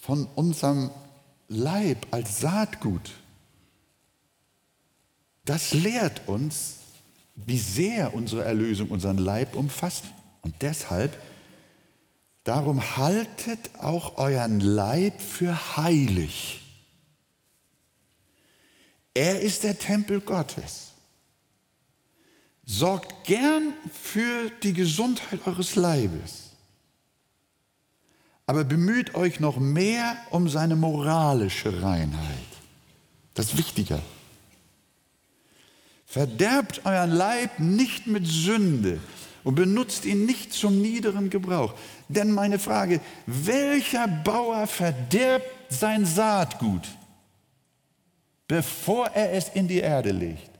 von 0.00 0.26
unserem 0.34 0.90
Leib 1.48 2.06
als 2.10 2.40
Saatgut, 2.40 3.12
das 5.44 5.72
lehrt 5.72 6.22
uns, 6.26 6.79
wie 7.34 7.58
sehr 7.58 8.14
unsere 8.14 8.44
Erlösung 8.44 8.88
unseren 8.88 9.18
Leib 9.18 9.56
umfasst. 9.56 10.04
Und 10.42 10.54
deshalb, 10.62 11.16
darum 12.44 12.96
haltet 12.96 13.70
auch 13.78 14.18
euren 14.18 14.60
Leib 14.60 15.20
für 15.20 15.76
heilig 15.76 16.60
er 19.14 19.40
ist 19.40 19.64
der 19.64 19.78
Tempel 19.78 20.20
Gottes. 20.20 20.92
Sorgt 22.64 23.24
gern 23.24 23.72
für 23.92 24.50
die 24.62 24.72
Gesundheit 24.72 25.46
eures 25.46 25.74
Leibes, 25.74 26.50
aber 28.46 28.64
bemüht 28.64 29.14
euch 29.14 29.40
noch 29.40 29.58
mehr 29.58 30.16
um 30.30 30.48
seine 30.48 30.76
moralische 30.76 31.82
Reinheit. 31.82 32.38
Das 33.34 33.46
ist 33.46 33.58
wichtiger. 33.58 34.00
Verderbt 36.10 36.84
euren 36.84 37.12
Leib 37.12 37.58
nicht 37.58 38.06
mit 38.06 38.26
Sünde 38.26 38.98
und 39.44 39.54
benutzt 39.54 40.04
ihn 40.04 40.26
nicht 40.26 40.52
zum 40.52 40.82
niederen 40.82 41.30
Gebrauch. 41.30 41.74
Denn 42.08 42.32
meine 42.32 42.58
Frage, 42.58 43.00
welcher 43.26 44.08
Bauer 44.08 44.66
verderbt 44.66 45.46
sein 45.70 46.04
Saatgut? 46.04 46.86
bevor 48.50 49.06
er 49.14 49.32
es 49.32 49.48
in 49.50 49.68
die 49.68 49.78
Erde 49.78 50.10
legt. 50.10 50.50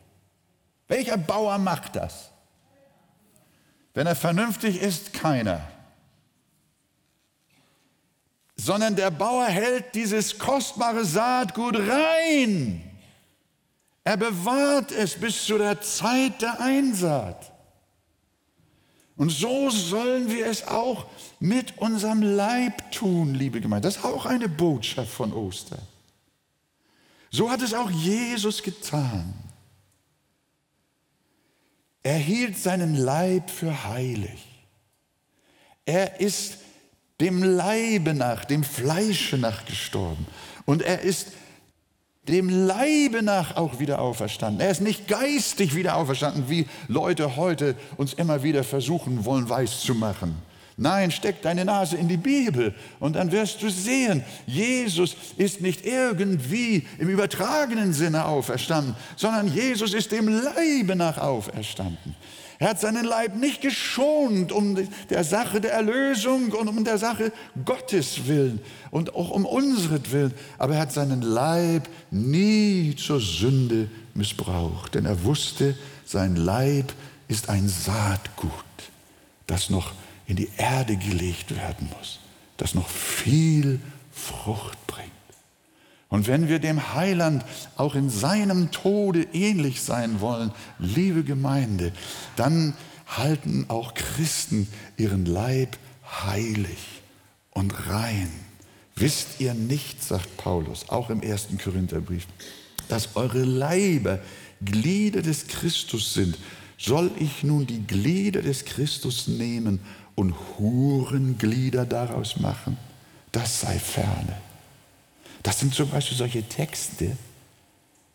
Welcher 0.87 1.17
Bauer 1.17 1.59
macht 1.59 1.97
das? 1.97 2.31
Wenn 3.95 4.07
er 4.07 4.15
vernünftig 4.15 4.81
ist, 4.81 5.13
keiner. 5.13 5.61
Sondern 8.55 8.95
der 8.95 9.11
Bauer 9.11 9.47
hält 9.47 9.93
dieses 9.97 10.39
kostbare 10.39 11.05
Saatgut 11.05 11.81
rein. 11.81 12.89
Er 14.05 14.17
bewahrt 14.17 14.93
es 14.93 15.15
bis 15.15 15.45
zu 15.45 15.59
der 15.59 15.81
Zeit 15.81 16.43
der 16.43 16.61
Einsaat. 16.61 17.53
Und 19.17 19.31
so 19.31 19.69
sollen 19.69 20.31
wir 20.31 20.47
es 20.47 20.67
auch 20.67 21.07
mit 21.41 21.77
unserem 21.79 22.23
Leib 22.23 22.91
tun, 22.91 23.35
liebe 23.35 23.61
Gemeinde. 23.61 23.87
Das 23.87 23.99
ist 23.99 24.05
auch 24.05 24.25
eine 24.25 24.49
Botschaft 24.49 25.13
von 25.13 25.33
Ostern. 25.35 25.83
So 27.31 27.51
hat 27.51 27.61
es 27.61 27.75
auch 27.75 27.91
Jesus 27.91 28.63
getan. 28.63 29.35
Er 32.03 32.17
hielt 32.17 32.57
seinen 32.57 32.97
Leib 32.97 33.51
für 33.51 33.85
heilig. 33.85 34.47
Er 35.85 36.21
ist 36.21 36.59
dem 37.21 37.43
Leibe 37.43 38.15
nach, 38.15 38.47
dem 38.47 38.65
Fleische 38.65 39.37
nach 39.37 39.67
gestorben. 39.67 40.27
Und 40.65 40.81
er 40.81 41.01
ist 41.01 41.29
dem 42.31 42.49
Leibe 42.49 43.23
nach 43.23 43.57
auch 43.57 43.81
wieder 43.81 44.01
auferstanden. 44.01 44.61
Er 44.61 44.71
ist 44.71 44.81
nicht 44.81 45.09
geistig 45.09 45.75
wieder 45.75 45.97
auferstanden, 45.97 46.49
wie 46.49 46.67
Leute 46.89 47.37
heute 47.37 47.75
uns 47.97 48.13
immer 48.15 48.43
wieder 48.43 48.65
versuchen 48.65 49.25
wollen 49.25 49.49
weiß 49.49 49.81
zu 49.81 49.95
machen. 49.95 50.37
Nein, 50.77 51.11
steck 51.11 51.43
deine 51.43 51.67
Nase 51.67 51.99
in 51.99 52.09
die 52.09 52.17
Bibel 52.17 52.75
und 53.01 53.15
dann 53.17 53.33
wirst 53.33 53.63
du 53.63 53.69
sehen, 53.69 54.25
Jesus 54.47 55.15
ist 55.37 55.61
nicht 55.61 55.85
irgendwie 55.85 56.87
im 56.99 57.11
übertragenen 57.11 57.93
Sinne 57.93 58.25
auferstanden, 58.25 58.95
sondern 59.17 59.53
Jesus 59.53 59.93
ist 59.93 60.11
dem 60.11 60.29
Leibe 60.29 60.97
nach 60.97 61.19
auferstanden. 61.19 62.15
Er 62.61 62.69
hat 62.69 62.81
seinen 62.81 63.07
Leib 63.07 63.37
nicht 63.37 63.63
geschont 63.63 64.53
um 64.53 64.77
der 65.09 65.25
Sache 65.25 65.63
der 65.63 65.73
Erlösung 65.73 66.53
und 66.53 66.69
um 66.69 66.85
der 66.85 66.99
Sache 66.99 67.33
Gottes 67.65 68.27
willen 68.27 68.61
und 68.91 69.15
auch 69.15 69.31
um 69.31 69.47
unseren 69.47 70.35
aber 70.59 70.75
er 70.75 70.81
hat 70.81 70.93
seinen 70.93 71.23
Leib 71.23 71.89
nie 72.11 72.95
zur 72.97 73.19
Sünde 73.19 73.89
missbraucht, 74.13 74.95
denn 74.95 75.07
er 75.07 75.25
wusste, 75.25 75.75
sein 76.05 76.37
Leib 76.37 76.93
ist 77.29 77.49
ein 77.49 77.67
Saatgut, 77.67 78.53
das 79.47 79.71
noch 79.71 79.93
in 80.27 80.37
die 80.37 80.51
Erde 80.59 80.97
gelegt 80.97 81.57
werden 81.57 81.89
muss, 81.99 82.21
das 82.59 82.75
noch 82.75 82.91
viel 82.91 83.81
Frucht 84.13 84.87
bringt. 84.87 85.10
Und 86.11 86.27
wenn 86.27 86.49
wir 86.49 86.59
dem 86.59 86.95
Heiland 86.95 87.45
auch 87.77 87.95
in 87.95 88.11
seinem 88.11 88.73
Tode 88.73 89.29
ähnlich 89.33 89.81
sein 89.81 90.21
wollen, 90.21 90.51
liebe 90.79 91.23
Gemeinde, 91.23 91.93
dann 92.37 92.75
halten 93.07 93.67
auch 93.69 93.95
Christen 93.95 94.69
ihren 94.97 95.25
Leib 95.25 95.79
heilig 96.25 96.79
und 97.53 97.89
rein. 97.89 98.29
Wisst 98.97 99.41
ihr 99.41 99.55
nicht, 99.55 100.03
sagt 100.03 100.37
Paulus, 100.37 100.89
auch 100.89 101.11
im 101.11 101.23
ersten 101.23 101.59
Korintherbrief, 101.59 102.27
dass 102.89 103.15
eure 103.15 103.45
Leiber 103.45 104.19
Glieder 104.61 105.23
des 105.23 105.47
Christus 105.47 106.13
sind? 106.13 106.37
Soll 106.77 107.11
ich 107.19 107.45
nun 107.45 107.67
die 107.67 107.87
Glieder 107.87 108.43
des 108.43 108.65
Christus 108.65 109.29
nehmen 109.29 109.81
und 110.17 110.35
Hurenglieder 110.59 111.87
daraus 111.87 112.41
machen, 112.41 112.77
das 113.31 113.61
sei 113.61 113.79
ferne. 113.79 114.50
Das 115.43 115.59
sind 115.59 115.75
zum 115.75 115.91
Beispiel 115.91 116.17
solche 116.17 116.43
Texte, 116.49 117.17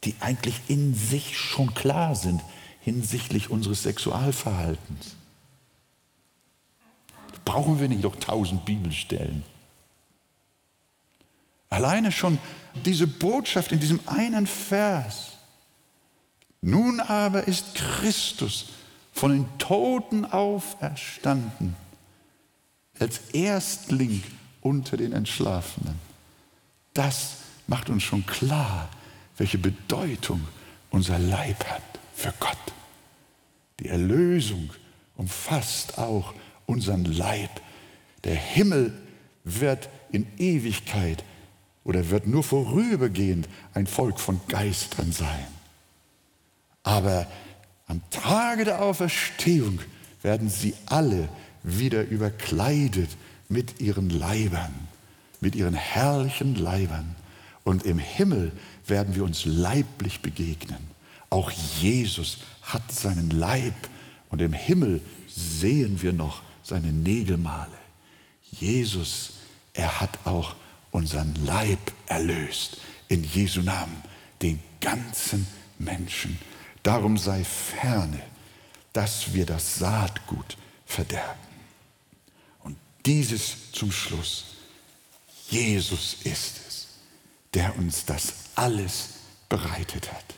die 0.04 0.16
eigentlich 0.20 0.62
in 0.68 0.94
sich 0.94 1.38
schon 1.38 1.74
klar 1.74 2.16
sind 2.16 2.42
hinsichtlich 2.82 3.50
unseres 3.50 3.82
Sexualverhaltens. 3.82 5.16
Brauchen 7.44 7.80
wir 7.80 7.88
nicht 7.88 8.04
noch 8.04 8.16
tausend 8.16 8.64
Bibelstellen? 8.66 9.44
Alleine 11.70 12.12
schon 12.12 12.38
diese 12.86 13.08
Botschaft 13.08 13.72
in 13.72 13.80
diesem 13.80 14.00
einen 14.06 14.46
Vers. 14.46 15.32
Nun 16.62 17.00
aber 17.00 17.48
ist 17.48 17.76
Christus 17.76 18.70
von 19.14 19.32
den 19.32 19.58
Toten 19.58 20.26
auferstanden 20.26 21.76
als 23.00 23.20
Erstling 23.34 24.24
unter 24.62 24.96
den 24.96 25.12
Entschlafenen. 25.12 26.00
Das 26.96 27.36
macht 27.68 27.90
uns 27.90 28.02
schon 28.02 28.26
klar, 28.26 28.90
welche 29.38 29.60
Bedeutung 29.60 30.42
unser 30.90 31.20
Leib 31.20 31.64
hat 31.66 31.84
für 32.16 32.34
Gott. 32.40 32.58
Die 33.80 33.90
Erlösung 33.90 34.72
umfasst 35.18 35.98
auch 35.98 36.34
unseren 36.66 37.06
Leib. 37.06 37.50
Der 38.24 38.36
Himmel 38.36 38.94
wird 39.44 39.90
in 40.12 40.26
Ewigkeit 40.38 41.24
oder 41.84 42.10
wird 42.10 42.28
nur 42.28 42.44
vorübergehend 42.44 43.50
ein 43.74 43.88
Volk 43.88 44.20
von 44.20 44.40
Geistern 44.48 45.12
sein. 45.12 45.48
Aber 46.84 47.28
am 47.88 48.02
Tage 48.10 48.64
der 48.64 48.82
Auferstehung 48.82 49.80
werden 50.22 50.50
sie 50.50 50.74
alle 50.86 51.28
wieder 51.62 52.08
überkleidet 52.08 53.10
mit 53.50 53.82
ihren 53.82 54.10
Leibern, 54.10 54.74
mit 55.42 55.56
ihren 55.56 55.74
herrlichen 55.74 56.56
Leibern. 56.56 57.16
Und 57.64 57.84
im 57.84 58.00
Himmel 58.00 58.52
werden 58.86 59.16
wir 59.16 59.24
uns 59.24 59.46
leiblich 59.46 60.22
begegnen. 60.22 60.78
Auch 61.30 61.52
Jesus 61.52 62.38
hat 62.62 62.92
seinen 62.92 63.30
Leib 63.30 63.74
und 64.30 64.42
im 64.42 64.54
Himmel 64.54 65.02
sehen 65.28 66.02
wir 66.02 66.14
noch 66.14 66.42
seine 66.64 66.92
Nägelmale. 66.92 67.78
Jesus, 68.52 69.34
er 69.74 70.00
hat 70.00 70.20
auch 70.26 70.56
unseren 70.92 71.36
Leib 71.46 71.80
erlöst. 72.08 72.78
In 73.08 73.24
Jesu 73.24 73.62
Namen, 73.62 74.02
den 74.42 74.60
ganzen 74.80 75.46
Menschen. 75.78 76.40
Darum 76.84 77.18
sei 77.18 77.44
ferne, 77.44 78.22
dass 78.94 79.34
wir 79.34 79.46
das 79.46 79.78
Saatgut 79.80 80.58
verderben. 80.86 81.40
Und 82.64 82.78
dieses 83.06 83.72
zum 83.72 83.92
Schluss. 83.92 84.55
Jesus 85.50 86.18
ist 86.24 86.62
es, 86.68 86.88
der 87.54 87.78
uns 87.78 88.06
das 88.06 88.34
alles 88.56 89.10
bereitet 89.50 90.12
hat. 90.12 90.36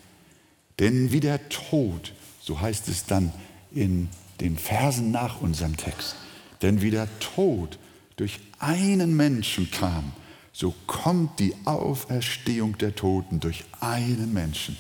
Denn 0.79 1.11
wie 1.11 1.19
der 1.19 1.49
Tod, 1.49 2.13
so 2.39 2.59
heißt 2.59 2.87
es 2.87 3.05
dann 3.05 3.31
in 3.71 4.09
den 4.39 4.57
Versen 4.57 5.11
nach 5.11 5.41
unserem 5.41 5.77
Text, 5.77 6.15
denn 6.61 6.81
wie 6.81 6.91
der 6.91 7.07
Tod 7.19 7.79
durch 8.15 8.39
einen 8.59 9.15
Menschen 9.15 9.71
kam, 9.71 10.11
so 10.51 10.73
kommt 10.87 11.39
die 11.39 11.53
Auferstehung 11.65 12.77
der 12.77 12.95
Toten 12.95 13.39
durch 13.39 13.63
einen 13.79 14.33
Menschen. 14.33 14.77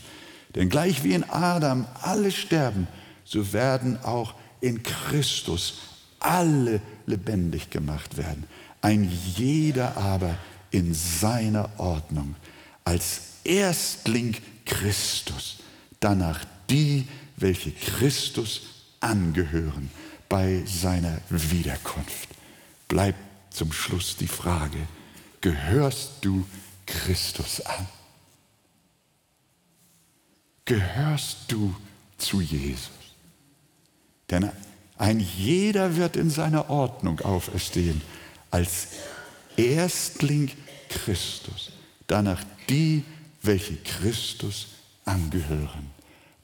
Denn 0.55 0.69
gleich 0.69 1.03
wie 1.03 1.13
in 1.13 1.23
Adam 1.23 1.85
alle 2.01 2.31
sterben, 2.31 2.87
so 3.23 3.53
werden 3.53 4.03
auch 4.03 4.33
in 4.59 4.81
Christus 4.81 5.79
alle 6.19 6.81
lebendig 7.05 7.69
gemacht 7.69 8.17
werden. 8.17 8.45
Ein 8.81 9.09
jeder 9.35 9.97
aber 9.97 10.37
in 10.71 10.93
seiner 10.93 11.69
Ordnung. 11.77 12.35
Als 12.83 13.21
Erstling 13.43 14.35
Christus, 14.65 15.57
danach 15.99 16.43
die, 16.69 17.07
welche 17.37 17.71
Christus 17.71 18.61
angehören 18.99 19.89
bei 20.29 20.63
seiner 20.65 21.17
Wiederkunft. 21.29 22.29
Bleibt 22.87 23.19
zum 23.49 23.71
Schluss 23.71 24.17
die 24.17 24.27
Frage, 24.27 24.79
gehörst 25.41 26.11
du 26.21 26.45
Christus 26.85 27.61
an? 27.61 27.87
Gehörst 30.65 31.45
du 31.47 31.73
zu 32.17 32.41
Jesus? 32.41 32.91
Denn 34.29 34.51
ein 34.97 35.19
jeder 35.19 35.95
wird 35.95 36.17
in 36.17 36.29
seiner 36.29 36.69
Ordnung 36.69 37.21
auferstehen, 37.21 38.01
als 38.51 38.87
Erstling 39.55 40.51
Christus, 40.89 41.71
danach 42.07 42.43
die, 42.69 43.03
welche 43.41 43.75
Christus 43.77 44.67
angehören. 45.05 45.91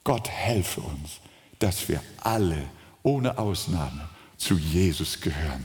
Gott 0.02 0.28
helfe 0.28 0.80
uns, 0.80 1.20
dass 1.58 1.88
wir 1.88 2.02
alle 2.20 2.62
ohne 3.02 3.38
Ausnahme 3.38 4.08
zu 4.36 4.58
Jesus 4.58 5.20
gehören 5.20 5.64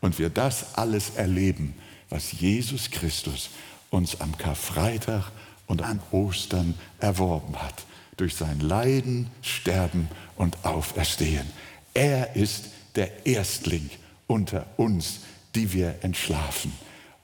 und 0.00 0.18
wir 0.18 0.30
das 0.30 0.74
alles 0.74 1.10
erleben, 1.10 1.74
was 2.10 2.32
Jesus 2.32 2.90
Christus 2.90 3.50
uns 3.90 4.20
am 4.20 4.36
Karfreitag 4.36 5.30
und 5.66 5.82
an 5.82 6.00
Ostern 6.10 6.74
erworben 6.98 7.56
hat, 7.60 7.84
durch 8.16 8.34
sein 8.34 8.60
Leiden, 8.60 9.30
Sterben 9.42 10.08
und 10.36 10.64
Auferstehen. 10.64 11.46
Er 11.94 12.36
ist 12.36 12.66
der 12.96 13.26
Erstling 13.26 13.90
unter 14.26 14.66
uns, 14.76 15.20
die 15.54 15.72
wir 15.72 15.96
entschlafen. 16.02 16.72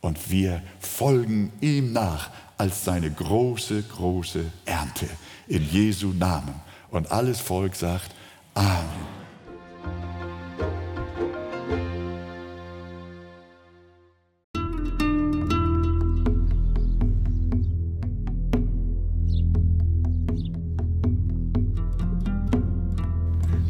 Und 0.01 0.31
wir 0.31 0.63
folgen 0.81 1.53
ihm 1.61 1.93
nach 1.93 2.31
als 2.59 2.85
seine 2.85 3.11
große, 3.11 3.83
große 3.83 4.45
Ernte. 4.65 5.09
In 5.49 5.69
Jesu 5.71 6.09
Namen. 6.09 6.55
Und 6.91 7.11
alles 7.11 7.41
Volk 7.41 7.75
sagt 7.75 8.15
Amen. 8.55 9.25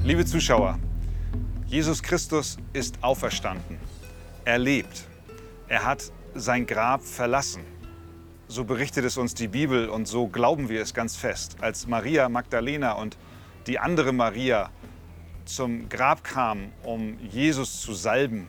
Liebe 0.05 0.27
Zuschauer, 0.27 0.79
Jesus 1.67 2.03
Christus 2.03 2.59
ist 2.75 3.03
auferstanden. 3.03 3.84
Er 4.47 4.59
lebt. 4.59 5.05
Er 5.69 5.87
hat 5.87 6.13
sein 6.35 6.67
Grab 6.67 7.03
verlassen. 7.03 7.63
So 8.47 8.65
berichtet 8.65 9.07
es 9.07 9.17
uns 9.17 9.33
die 9.33 9.49
Bibel 9.49 9.89
und 9.89 10.07
so 10.07 10.27
glauben 10.27 10.69
wir 10.69 10.83
es 10.83 10.93
ganz 10.93 11.17
fest. 11.17 11.57
Als 11.63 11.87
Maria 11.87 12.29
Magdalena 12.29 12.93
und 12.93 13.17
die 13.67 13.79
andere 13.79 14.13
Maria 14.13 14.71
zum 15.47 15.89
Grab 15.89 16.23
kamen, 16.23 16.73
um 16.83 17.19
Jesus 17.21 17.81
zu 17.81 17.95
salben, 17.95 18.49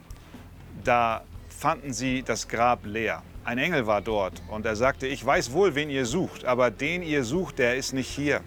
da 0.83 1.23
fanden 1.47 1.93
sie 1.93 2.23
das 2.23 2.49
Grab 2.49 2.85
leer. 2.85 3.23
Ein 3.45 3.57
Engel 3.57 3.87
war 3.87 4.01
dort 4.01 4.41
und 4.49 4.65
er 4.65 4.75
sagte, 4.75 5.07
ich 5.07 5.25
weiß 5.25 5.53
wohl, 5.53 5.75
wen 5.75 5.89
ihr 5.89 6.05
sucht, 6.05 6.43
aber 6.43 6.71
den 6.71 7.03
ihr 7.03 7.23
sucht, 7.23 7.57
der 7.57 7.77
ist 7.77 7.93
nicht 7.93 8.09
hier. 8.09 8.41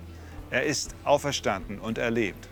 Er 0.50 0.64
ist 0.64 0.94
auferstanden 1.04 1.78
und 1.78 1.96
er 1.96 2.10
lebt. 2.10 2.46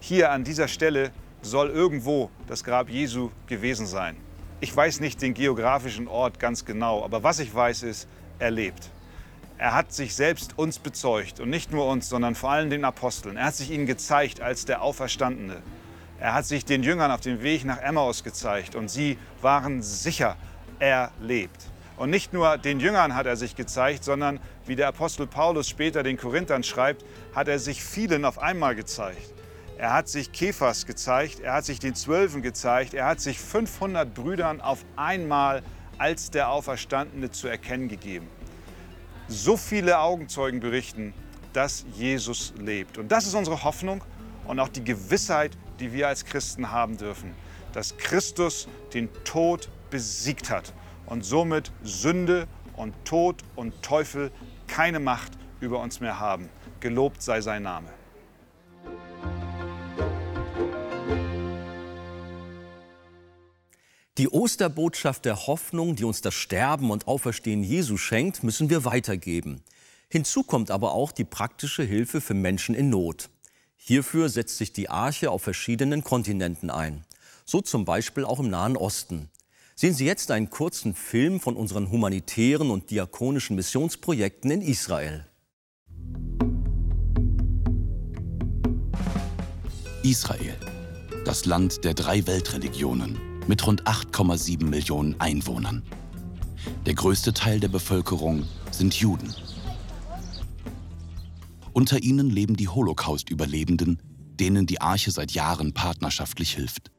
Hier 0.00 0.32
an 0.32 0.44
dieser 0.44 0.68
Stelle 0.68 1.12
soll 1.42 1.70
irgendwo 1.70 2.30
das 2.46 2.64
Grab 2.64 2.88
Jesu 2.88 3.30
gewesen 3.46 3.86
sein. 3.86 4.16
Ich 4.60 4.74
weiß 4.74 5.00
nicht 5.00 5.22
den 5.22 5.34
geografischen 5.34 6.08
Ort 6.08 6.40
ganz 6.40 6.64
genau, 6.64 7.04
aber 7.04 7.22
was 7.22 7.38
ich 7.38 7.54
weiß 7.54 7.84
ist, 7.84 8.08
er 8.38 8.50
lebt. 8.50 8.90
Er 9.56 9.74
hat 9.74 9.92
sich 9.92 10.14
selbst 10.14 10.58
uns 10.58 10.78
bezeugt 10.78 11.40
und 11.40 11.50
nicht 11.50 11.72
nur 11.72 11.86
uns, 11.86 12.08
sondern 12.08 12.34
vor 12.34 12.50
allem 12.50 12.70
den 12.70 12.84
Aposteln. 12.84 13.36
Er 13.36 13.46
hat 13.46 13.56
sich 13.56 13.70
ihnen 13.70 13.86
gezeigt 13.86 14.40
als 14.40 14.64
der 14.64 14.82
Auferstandene. 14.82 15.62
Er 16.20 16.34
hat 16.34 16.46
sich 16.46 16.64
den 16.64 16.82
Jüngern 16.82 17.10
auf 17.10 17.20
dem 17.20 17.42
Weg 17.42 17.64
nach 17.64 17.78
Emmaus 17.78 18.24
gezeigt 18.24 18.74
und 18.74 18.88
sie 18.88 19.18
waren 19.40 19.82
sicher, 19.82 20.36
er 20.78 21.10
lebt. 21.20 21.66
Und 21.96 22.10
nicht 22.10 22.32
nur 22.32 22.58
den 22.58 22.78
Jüngern 22.78 23.14
hat 23.14 23.26
er 23.26 23.36
sich 23.36 23.56
gezeigt, 23.56 24.04
sondern 24.04 24.38
wie 24.66 24.76
der 24.76 24.88
Apostel 24.88 25.26
Paulus 25.26 25.68
später 25.68 26.04
den 26.04 26.16
Korinthern 26.16 26.62
schreibt, 26.62 27.04
hat 27.34 27.48
er 27.48 27.58
sich 27.58 27.82
vielen 27.82 28.24
auf 28.24 28.38
einmal 28.38 28.76
gezeigt. 28.76 29.32
Er 29.78 29.92
hat 29.92 30.08
sich 30.08 30.32
Kephas 30.32 30.86
gezeigt, 30.86 31.38
er 31.38 31.52
hat 31.52 31.64
sich 31.64 31.78
den 31.78 31.94
Zwölfen 31.94 32.42
gezeigt, 32.42 32.94
er 32.94 33.06
hat 33.06 33.20
sich 33.20 33.38
500 33.38 34.12
Brüdern 34.12 34.60
auf 34.60 34.84
einmal 34.96 35.62
als 35.98 36.32
der 36.32 36.50
Auferstandene 36.50 37.30
zu 37.30 37.46
erkennen 37.46 37.86
gegeben. 37.86 38.26
So 39.28 39.56
viele 39.56 40.00
Augenzeugen 40.00 40.58
berichten, 40.58 41.14
dass 41.52 41.86
Jesus 41.94 42.54
lebt. 42.58 42.98
Und 42.98 43.12
das 43.12 43.28
ist 43.28 43.34
unsere 43.34 43.62
Hoffnung 43.62 44.02
und 44.48 44.58
auch 44.58 44.68
die 44.68 44.82
Gewissheit, 44.82 45.56
die 45.78 45.92
wir 45.92 46.08
als 46.08 46.24
Christen 46.24 46.72
haben 46.72 46.96
dürfen, 46.96 47.32
dass 47.72 47.96
Christus 47.98 48.66
den 48.94 49.08
Tod 49.22 49.68
besiegt 49.90 50.50
hat 50.50 50.72
und 51.06 51.24
somit 51.24 51.70
Sünde 51.84 52.48
und 52.74 52.94
Tod 53.04 53.44
und 53.54 53.80
Teufel 53.80 54.32
keine 54.66 54.98
Macht 54.98 55.32
über 55.60 55.78
uns 55.78 56.00
mehr 56.00 56.18
haben. 56.18 56.48
Gelobt 56.80 57.22
sei 57.22 57.40
sein 57.40 57.62
Name. 57.62 57.97
Die 64.18 64.28
Osterbotschaft 64.28 65.24
der 65.26 65.46
Hoffnung, 65.46 65.94
die 65.94 66.02
uns 66.02 66.20
das 66.20 66.34
Sterben 66.34 66.90
und 66.90 67.06
Auferstehen 67.06 67.62
Jesu 67.62 67.96
schenkt, 67.96 68.42
müssen 68.42 68.68
wir 68.68 68.84
weitergeben. 68.84 69.62
Hinzu 70.08 70.42
kommt 70.42 70.72
aber 70.72 70.90
auch 70.90 71.12
die 71.12 71.24
praktische 71.24 71.84
Hilfe 71.84 72.20
für 72.20 72.34
Menschen 72.34 72.74
in 72.74 72.90
Not. 72.90 73.30
Hierfür 73.76 74.28
setzt 74.28 74.58
sich 74.58 74.72
die 74.72 74.90
Arche 74.90 75.30
auf 75.30 75.42
verschiedenen 75.42 76.02
Kontinenten 76.02 76.68
ein. 76.68 77.04
So 77.44 77.60
zum 77.60 77.84
Beispiel 77.84 78.24
auch 78.24 78.40
im 78.40 78.50
Nahen 78.50 78.76
Osten. 78.76 79.30
Sehen 79.76 79.94
Sie 79.94 80.06
jetzt 80.06 80.32
einen 80.32 80.50
kurzen 80.50 80.96
Film 80.96 81.38
von 81.38 81.54
unseren 81.54 81.88
humanitären 81.92 82.72
und 82.72 82.90
diakonischen 82.90 83.54
Missionsprojekten 83.54 84.50
in 84.50 84.62
Israel. 84.62 85.28
Israel, 90.02 90.56
das 91.24 91.44
Land 91.44 91.84
der 91.84 91.94
drei 91.94 92.26
Weltreligionen 92.26 93.27
mit 93.48 93.66
rund 93.66 93.84
8,7 93.84 94.64
Millionen 94.64 95.20
Einwohnern. 95.20 95.82
Der 96.86 96.94
größte 96.94 97.32
Teil 97.32 97.58
der 97.60 97.68
Bevölkerung 97.68 98.44
sind 98.70 98.94
Juden. 98.94 99.34
Unter 101.72 102.02
ihnen 102.02 102.30
leben 102.30 102.56
die 102.56 102.68
Holocaust-Überlebenden, 102.68 104.00
denen 104.38 104.66
die 104.66 104.80
Arche 104.80 105.10
seit 105.10 105.32
Jahren 105.32 105.72
partnerschaftlich 105.72 106.54
hilft. 106.54 106.90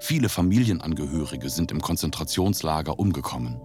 Viele 0.00 0.28
Familienangehörige 0.28 1.50
sind 1.50 1.70
im 1.70 1.80
Konzentrationslager 1.80 2.98
umgekommen. 2.98 3.60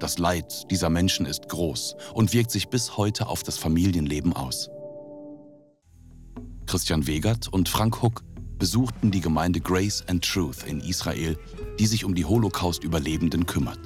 Das 0.00 0.18
Leid 0.18 0.70
dieser 0.70 0.90
Menschen 0.90 1.24
ist 1.24 1.48
groß 1.48 1.96
und 2.12 2.32
wirkt 2.32 2.50
sich 2.50 2.68
bis 2.68 2.96
heute 2.96 3.28
auf 3.28 3.42
das 3.42 3.56
Familienleben 3.56 4.32
aus. 4.32 4.68
Christian 6.66 7.06
Wegert 7.06 7.48
und 7.48 7.68
Frank 7.68 8.02
Huck 8.02 8.24
besuchten 8.64 9.10
die 9.10 9.20
Gemeinde 9.20 9.60
Grace 9.60 10.02
and 10.08 10.24
Truth 10.24 10.62
in 10.66 10.80
Israel, 10.80 11.36
die 11.78 11.86
sich 11.86 12.02
um 12.02 12.14
die 12.14 12.24
Holocaust-Überlebenden 12.24 13.44
kümmert. 13.44 13.78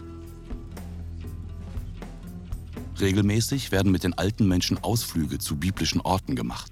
Regelmäßig 3.01 3.73
werden 3.73 3.91
mit 3.91 4.05
den 4.05 4.15
alten 4.15 4.47
Menschen 4.47 4.79
Ausflüge 4.79 5.41
zu 5.41 5.57
biblischen 5.57 6.01
Orten 6.01 6.37
gemacht. 6.37 6.71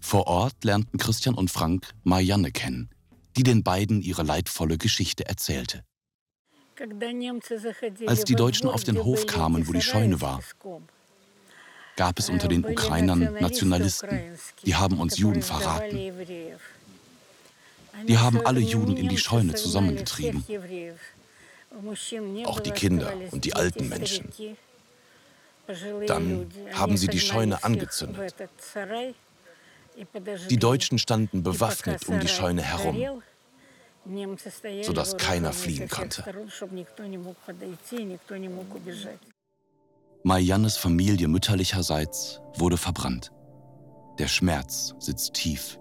Vor 0.00 0.26
Ort 0.26 0.64
lernten 0.64 0.98
Christian 0.98 1.36
und 1.36 1.52
Frank 1.52 1.94
Marianne 2.02 2.50
kennen, 2.50 2.90
die 3.36 3.44
den 3.44 3.62
beiden 3.62 4.02
ihre 4.02 4.24
leidvolle 4.24 4.76
Geschichte 4.76 5.24
erzählte. 5.24 5.84
Als 8.08 8.24
die 8.24 8.34
Deutschen 8.34 8.68
auf 8.68 8.82
den 8.82 9.04
Hof 9.04 9.26
kamen, 9.26 9.68
wo 9.68 9.72
die 9.72 9.82
Scheune 9.82 10.20
war, 10.20 10.40
gab 11.94 12.18
es 12.18 12.28
unter 12.28 12.48
den 12.48 12.64
Ukrainern 12.64 13.34
Nationalisten, 13.38 14.18
die 14.66 14.74
haben 14.74 14.98
uns 14.98 15.16
Juden 15.16 15.42
verraten. 15.42 15.96
Die 18.06 18.18
haben 18.18 18.44
alle 18.44 18.60
Juden 18.60 18.96
in 18.96 19.08
die 19.08 19.18
Scheune 19.18 19.54
zusammengetrieben. 19.54 20.44
Auch 22.44 22.60
die 22.60 22.70
Kinder 22.70 23.12
und 23.30 23.44
die 23.44 23.54
alten 23.54 23.88
Menschen. 23.88 24.30
Dann 26.06 26.50
haben 26.72 26.96
sie 26.96 27.08
die 27.08 27.20
Scheune 27.20 27.64
angezündet. 27.64 28.34
Die 30.50 30.58
Deutschen 30.58 30.98
standen 30.98 31.42
bewaffnet 31.42 32.06
um 32.08 32.20
die 32.20 32.28
Scheune 32.28 32.62
herum, 32.62 33.22
sodass 34.82 35.16
keiner 35.16 35.52
fliehen 35.52 35.88
konnte. 35.88 36.24
Mariannes 40.22 40.76
Familie 40.76 41.28
mütterlicherseits 41.28 42.40
wurde 42.56 42.76
verbrannt. 42.76 43.30
Der 44.18 44.28
Schmerz 44.28 44.94
sitzt 44.98 45.34
tief. 45.34 45.78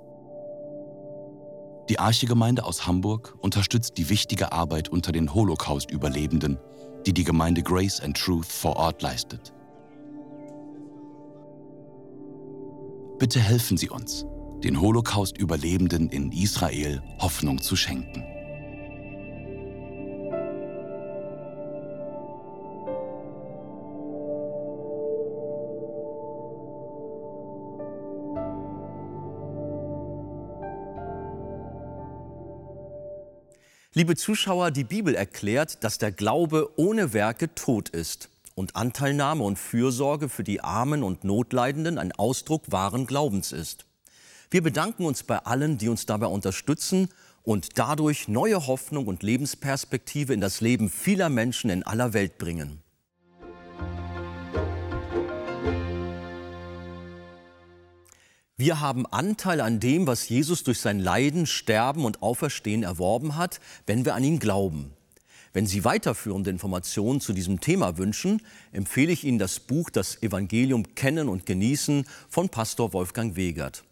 Die 1.89 1.99
Archegemeinde 1.99 2.63
aus 2.63 2.87
Hamburg 2.87 3.35
unterstützt 3.41 3.97
die 3.97 4.09
wichtige 4.09 4.53
Arbeit 4.53 4.89
unter 4.89 5.11
den 5.11 5.33
Holocaust-Überlebenden, 5.33 6.57
die 7.05 7.13
die 7.13 7.25
Gemeinde 7.25 7.61
Grace 7.61 7.99
and 7.99 8.17
Truth 8.17 8.45
vor 8.45 8.77
Ort 8.77 9.01
leistet. 9.01 9.53
Bitte 13.19 13.39
helfen 13.39 13.77
Sie 13.77 13.89
uns, 13.89 14.25
den 14.63 14.79
Holocaust-Überlebenden 14.79 16.09
in 16.09 16.31
Israel 16.31 17.01
Hoffnung 17.19 17.61
zu 17.61 17.75
schenken. 17.75 18.32
Liebe 33.95 34.15
Zuschauer, 34.15 34.71
die 34.71 34.85
Bibel 34.85 35.13
erklärt, 35.13 35.83
dass 35.83 35.99
der 35.99 36.11
Glaube 36.11 36.71
ohne 36.77 37.13
Werke 37.13 37.53
tot 37.53 37.89
ist 37.89 38.27
und 38.55 38.75
Anteilnahme 38.75 39.43
und 39.43 39.59
Fürsorge 39.59 40.29
für 40.29 40.43
die 40.43 40.61
Armen 40.61 41.03
und 41.03 41.23
Notleidenden 41.23 41.99
ein 41.99 42.11
Ausdruck 42.11 42.63
wahren 42.71 43.05
Glaubens 43.05 43.51
ist. 43.51 43.85
Wir 44.49 44.63
bedanken 44.63 45.05
uns 45.05 45.21
bei 45.21 45.37
allen, 45.37 45.77
die 45.77 45.89
uns 45.89 46.07
dabei 46.07 46.25
unterstützen 46.25 47.07
und 47.43 47.77
dadurch 47.77 48.27
neue 48.27 48.65
Hoffnung 48.65 49.05
und 49.05 49.21
Lebensperspektive 49.21 50.33
in 50.33 50.41
das 50.41 50.59
Leben 50.59 50.89
vieler 50.89 51.29
Menschen 51.29 51.69
in 51.69 51.83
aller 51.83 52.13
Welt 52.13 52.39
bringen. 52.39 52.82
Wir 58.65 58.79
haben 58.79 59.05
Anteil 59.05 59.59
an 59.59 59.81
dem, 59.81 60.07
was 60.07 60.29
Jesus 60.29 60.63
durch 60.63 60.79
sein 60.79 60.97
Leiden, 60.97 61.47
Sterben 61.47 62.05
und 62.05 62.21
Auferstehen 62.21 62.83
erworben 62.83 63.35
hat, 63.35 63.59
wenn 63.87 64.05
wir 64.05 64.15
an 64.15 64.23
ihn 64.23 64.39
glauben. 64.39 64.93
Wenn 65.51 65.67
Sie 65.67 65.83
weiterführende 65.83 66.49
Informationen 66.49 67.19
zu 67.19 67.33
diesem 67.33 67.59
Thema 67.59 67.97
wünschen, 67.97 68.41
empfehle 68.71 69.11
ich 69.11 69.25
Ihnen 69.25 69.37
das 69.37 69.59
Buch 69.59 69.89
Das 69.89 70.23
Evangelium 70.23 70.95
Kennen 70.95 71.27
und 71.27 71.45
Genießen 71.45 72.05
von 72.29 72.47
Pastor 72.47 72.93
Wolfgang 72.93 73.35
Wegert. 73.35 73.83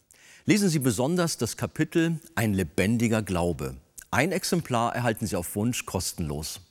Lesen 0.45 0.69
Sie 0.69 0.79
besonders 0.79 1.37
das 1.37 1.57
Kapitel 1.57 2.21
Ein 2.35 2.53
lebendiger 2.53 3.21
Glaube. 3.21 3.75
Ein 4.09 4.31
Exemplar 4.31 4.95
erhalten 4.95 5.27
Sie 5.27 5.35
auf 5.35 5.53
Wunsch 5.57 5.85
kostenlos. 5.85 6.61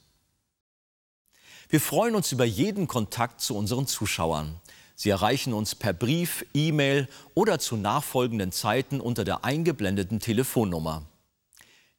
Wir 1.69 1.83
freuen 1.83 2.15
uns 2.15 2.33
über 2.33 2.47
jeden 2.47 2.89
Kontakt 2.89 3.43
zu 3.43 3.55
unseren 3.55 3.87
Zuschauern. 3.87 4.55
Sie 5.03 5.09
erreichen 5.09 5.55
uns 5.55 5.75
per 5.75 5.95
Brief, 5.95 6.45
E-Mail 6.53 7.09
oder 7.33 7.59
zu 7.59 7.79
nachfolgenden 7.79 8.53
Zeiten 8.53 9.01
unter 9.01 9.25
der 9.25 9.47
eingeblendeten 9.47 10.21
Telefonnummer. 10.21 11.07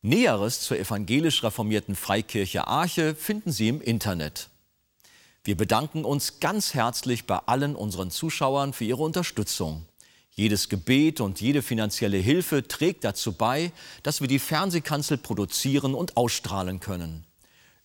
Näheres 0.04 0.62
zur 0.62 0.78
evangelisch 0.78 1.42
reformierten 1.42 1.96
Freikirche 1.96 2.68
Arche 2.68 3.16
finden 3.16 3.52
Sie 3.52 3.70
im 3.70 3.82
Internet. 3.82 4.50
Wir 5.44 5.58
bedanken 5.58 6.06
uns 6.06 6.40
ganz 6.42 6.76
herzlich 6.76 7.26
bei 7.26 7.38
allen 7.40 7.76
unseren 7.76 8.12
Zuschauern 8.12 8.72
für 8.72 8.86
ihre 8.86 9.02
Unterstützung. 9.02 9.88
Jedes 10.30 10.70
Gebet 10.70 11.22
und 11.22 11.42
jede 11.42 11.64
finanzielle 11.64 12.18
Hilfe 12.18 12.68
trägt 12.68 13.04
dazu 13.04 13.32
bei, 13.34 13.72
dass 14.04 14.22
wir 14.22 14.28
die 14.28 14.38
Fernsehkanzel 14.38 15.18
produzieren 15.18 15.96
und 15.96 16.18
ausstrahlen 16.18 16.80
können. 16.80 17.26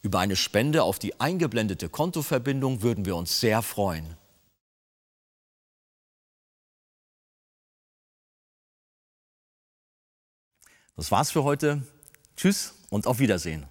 Über 0.02 0.18
eine 0.18 0.36
Spende 0.36 0.82
auf 0.82 0.98
die 0.98 1.18
eingeblendete 1.18 1.88
Kontoverbindung 1.88 2.82
würden 2.82 3.06
wir 3.06 3.16
uns 3.16 3.40
sehr 3.40 3.62
freuen. 3.62 4.18
Das 10.96 11.10
war's 11.10 11.30
für 11.30 11.44
heute. 11.44 11.82
Tschüss 12.36 12.74
und 12.88 13.06
auf 13.06 13.18
Wiedersehen. 13.18 13.66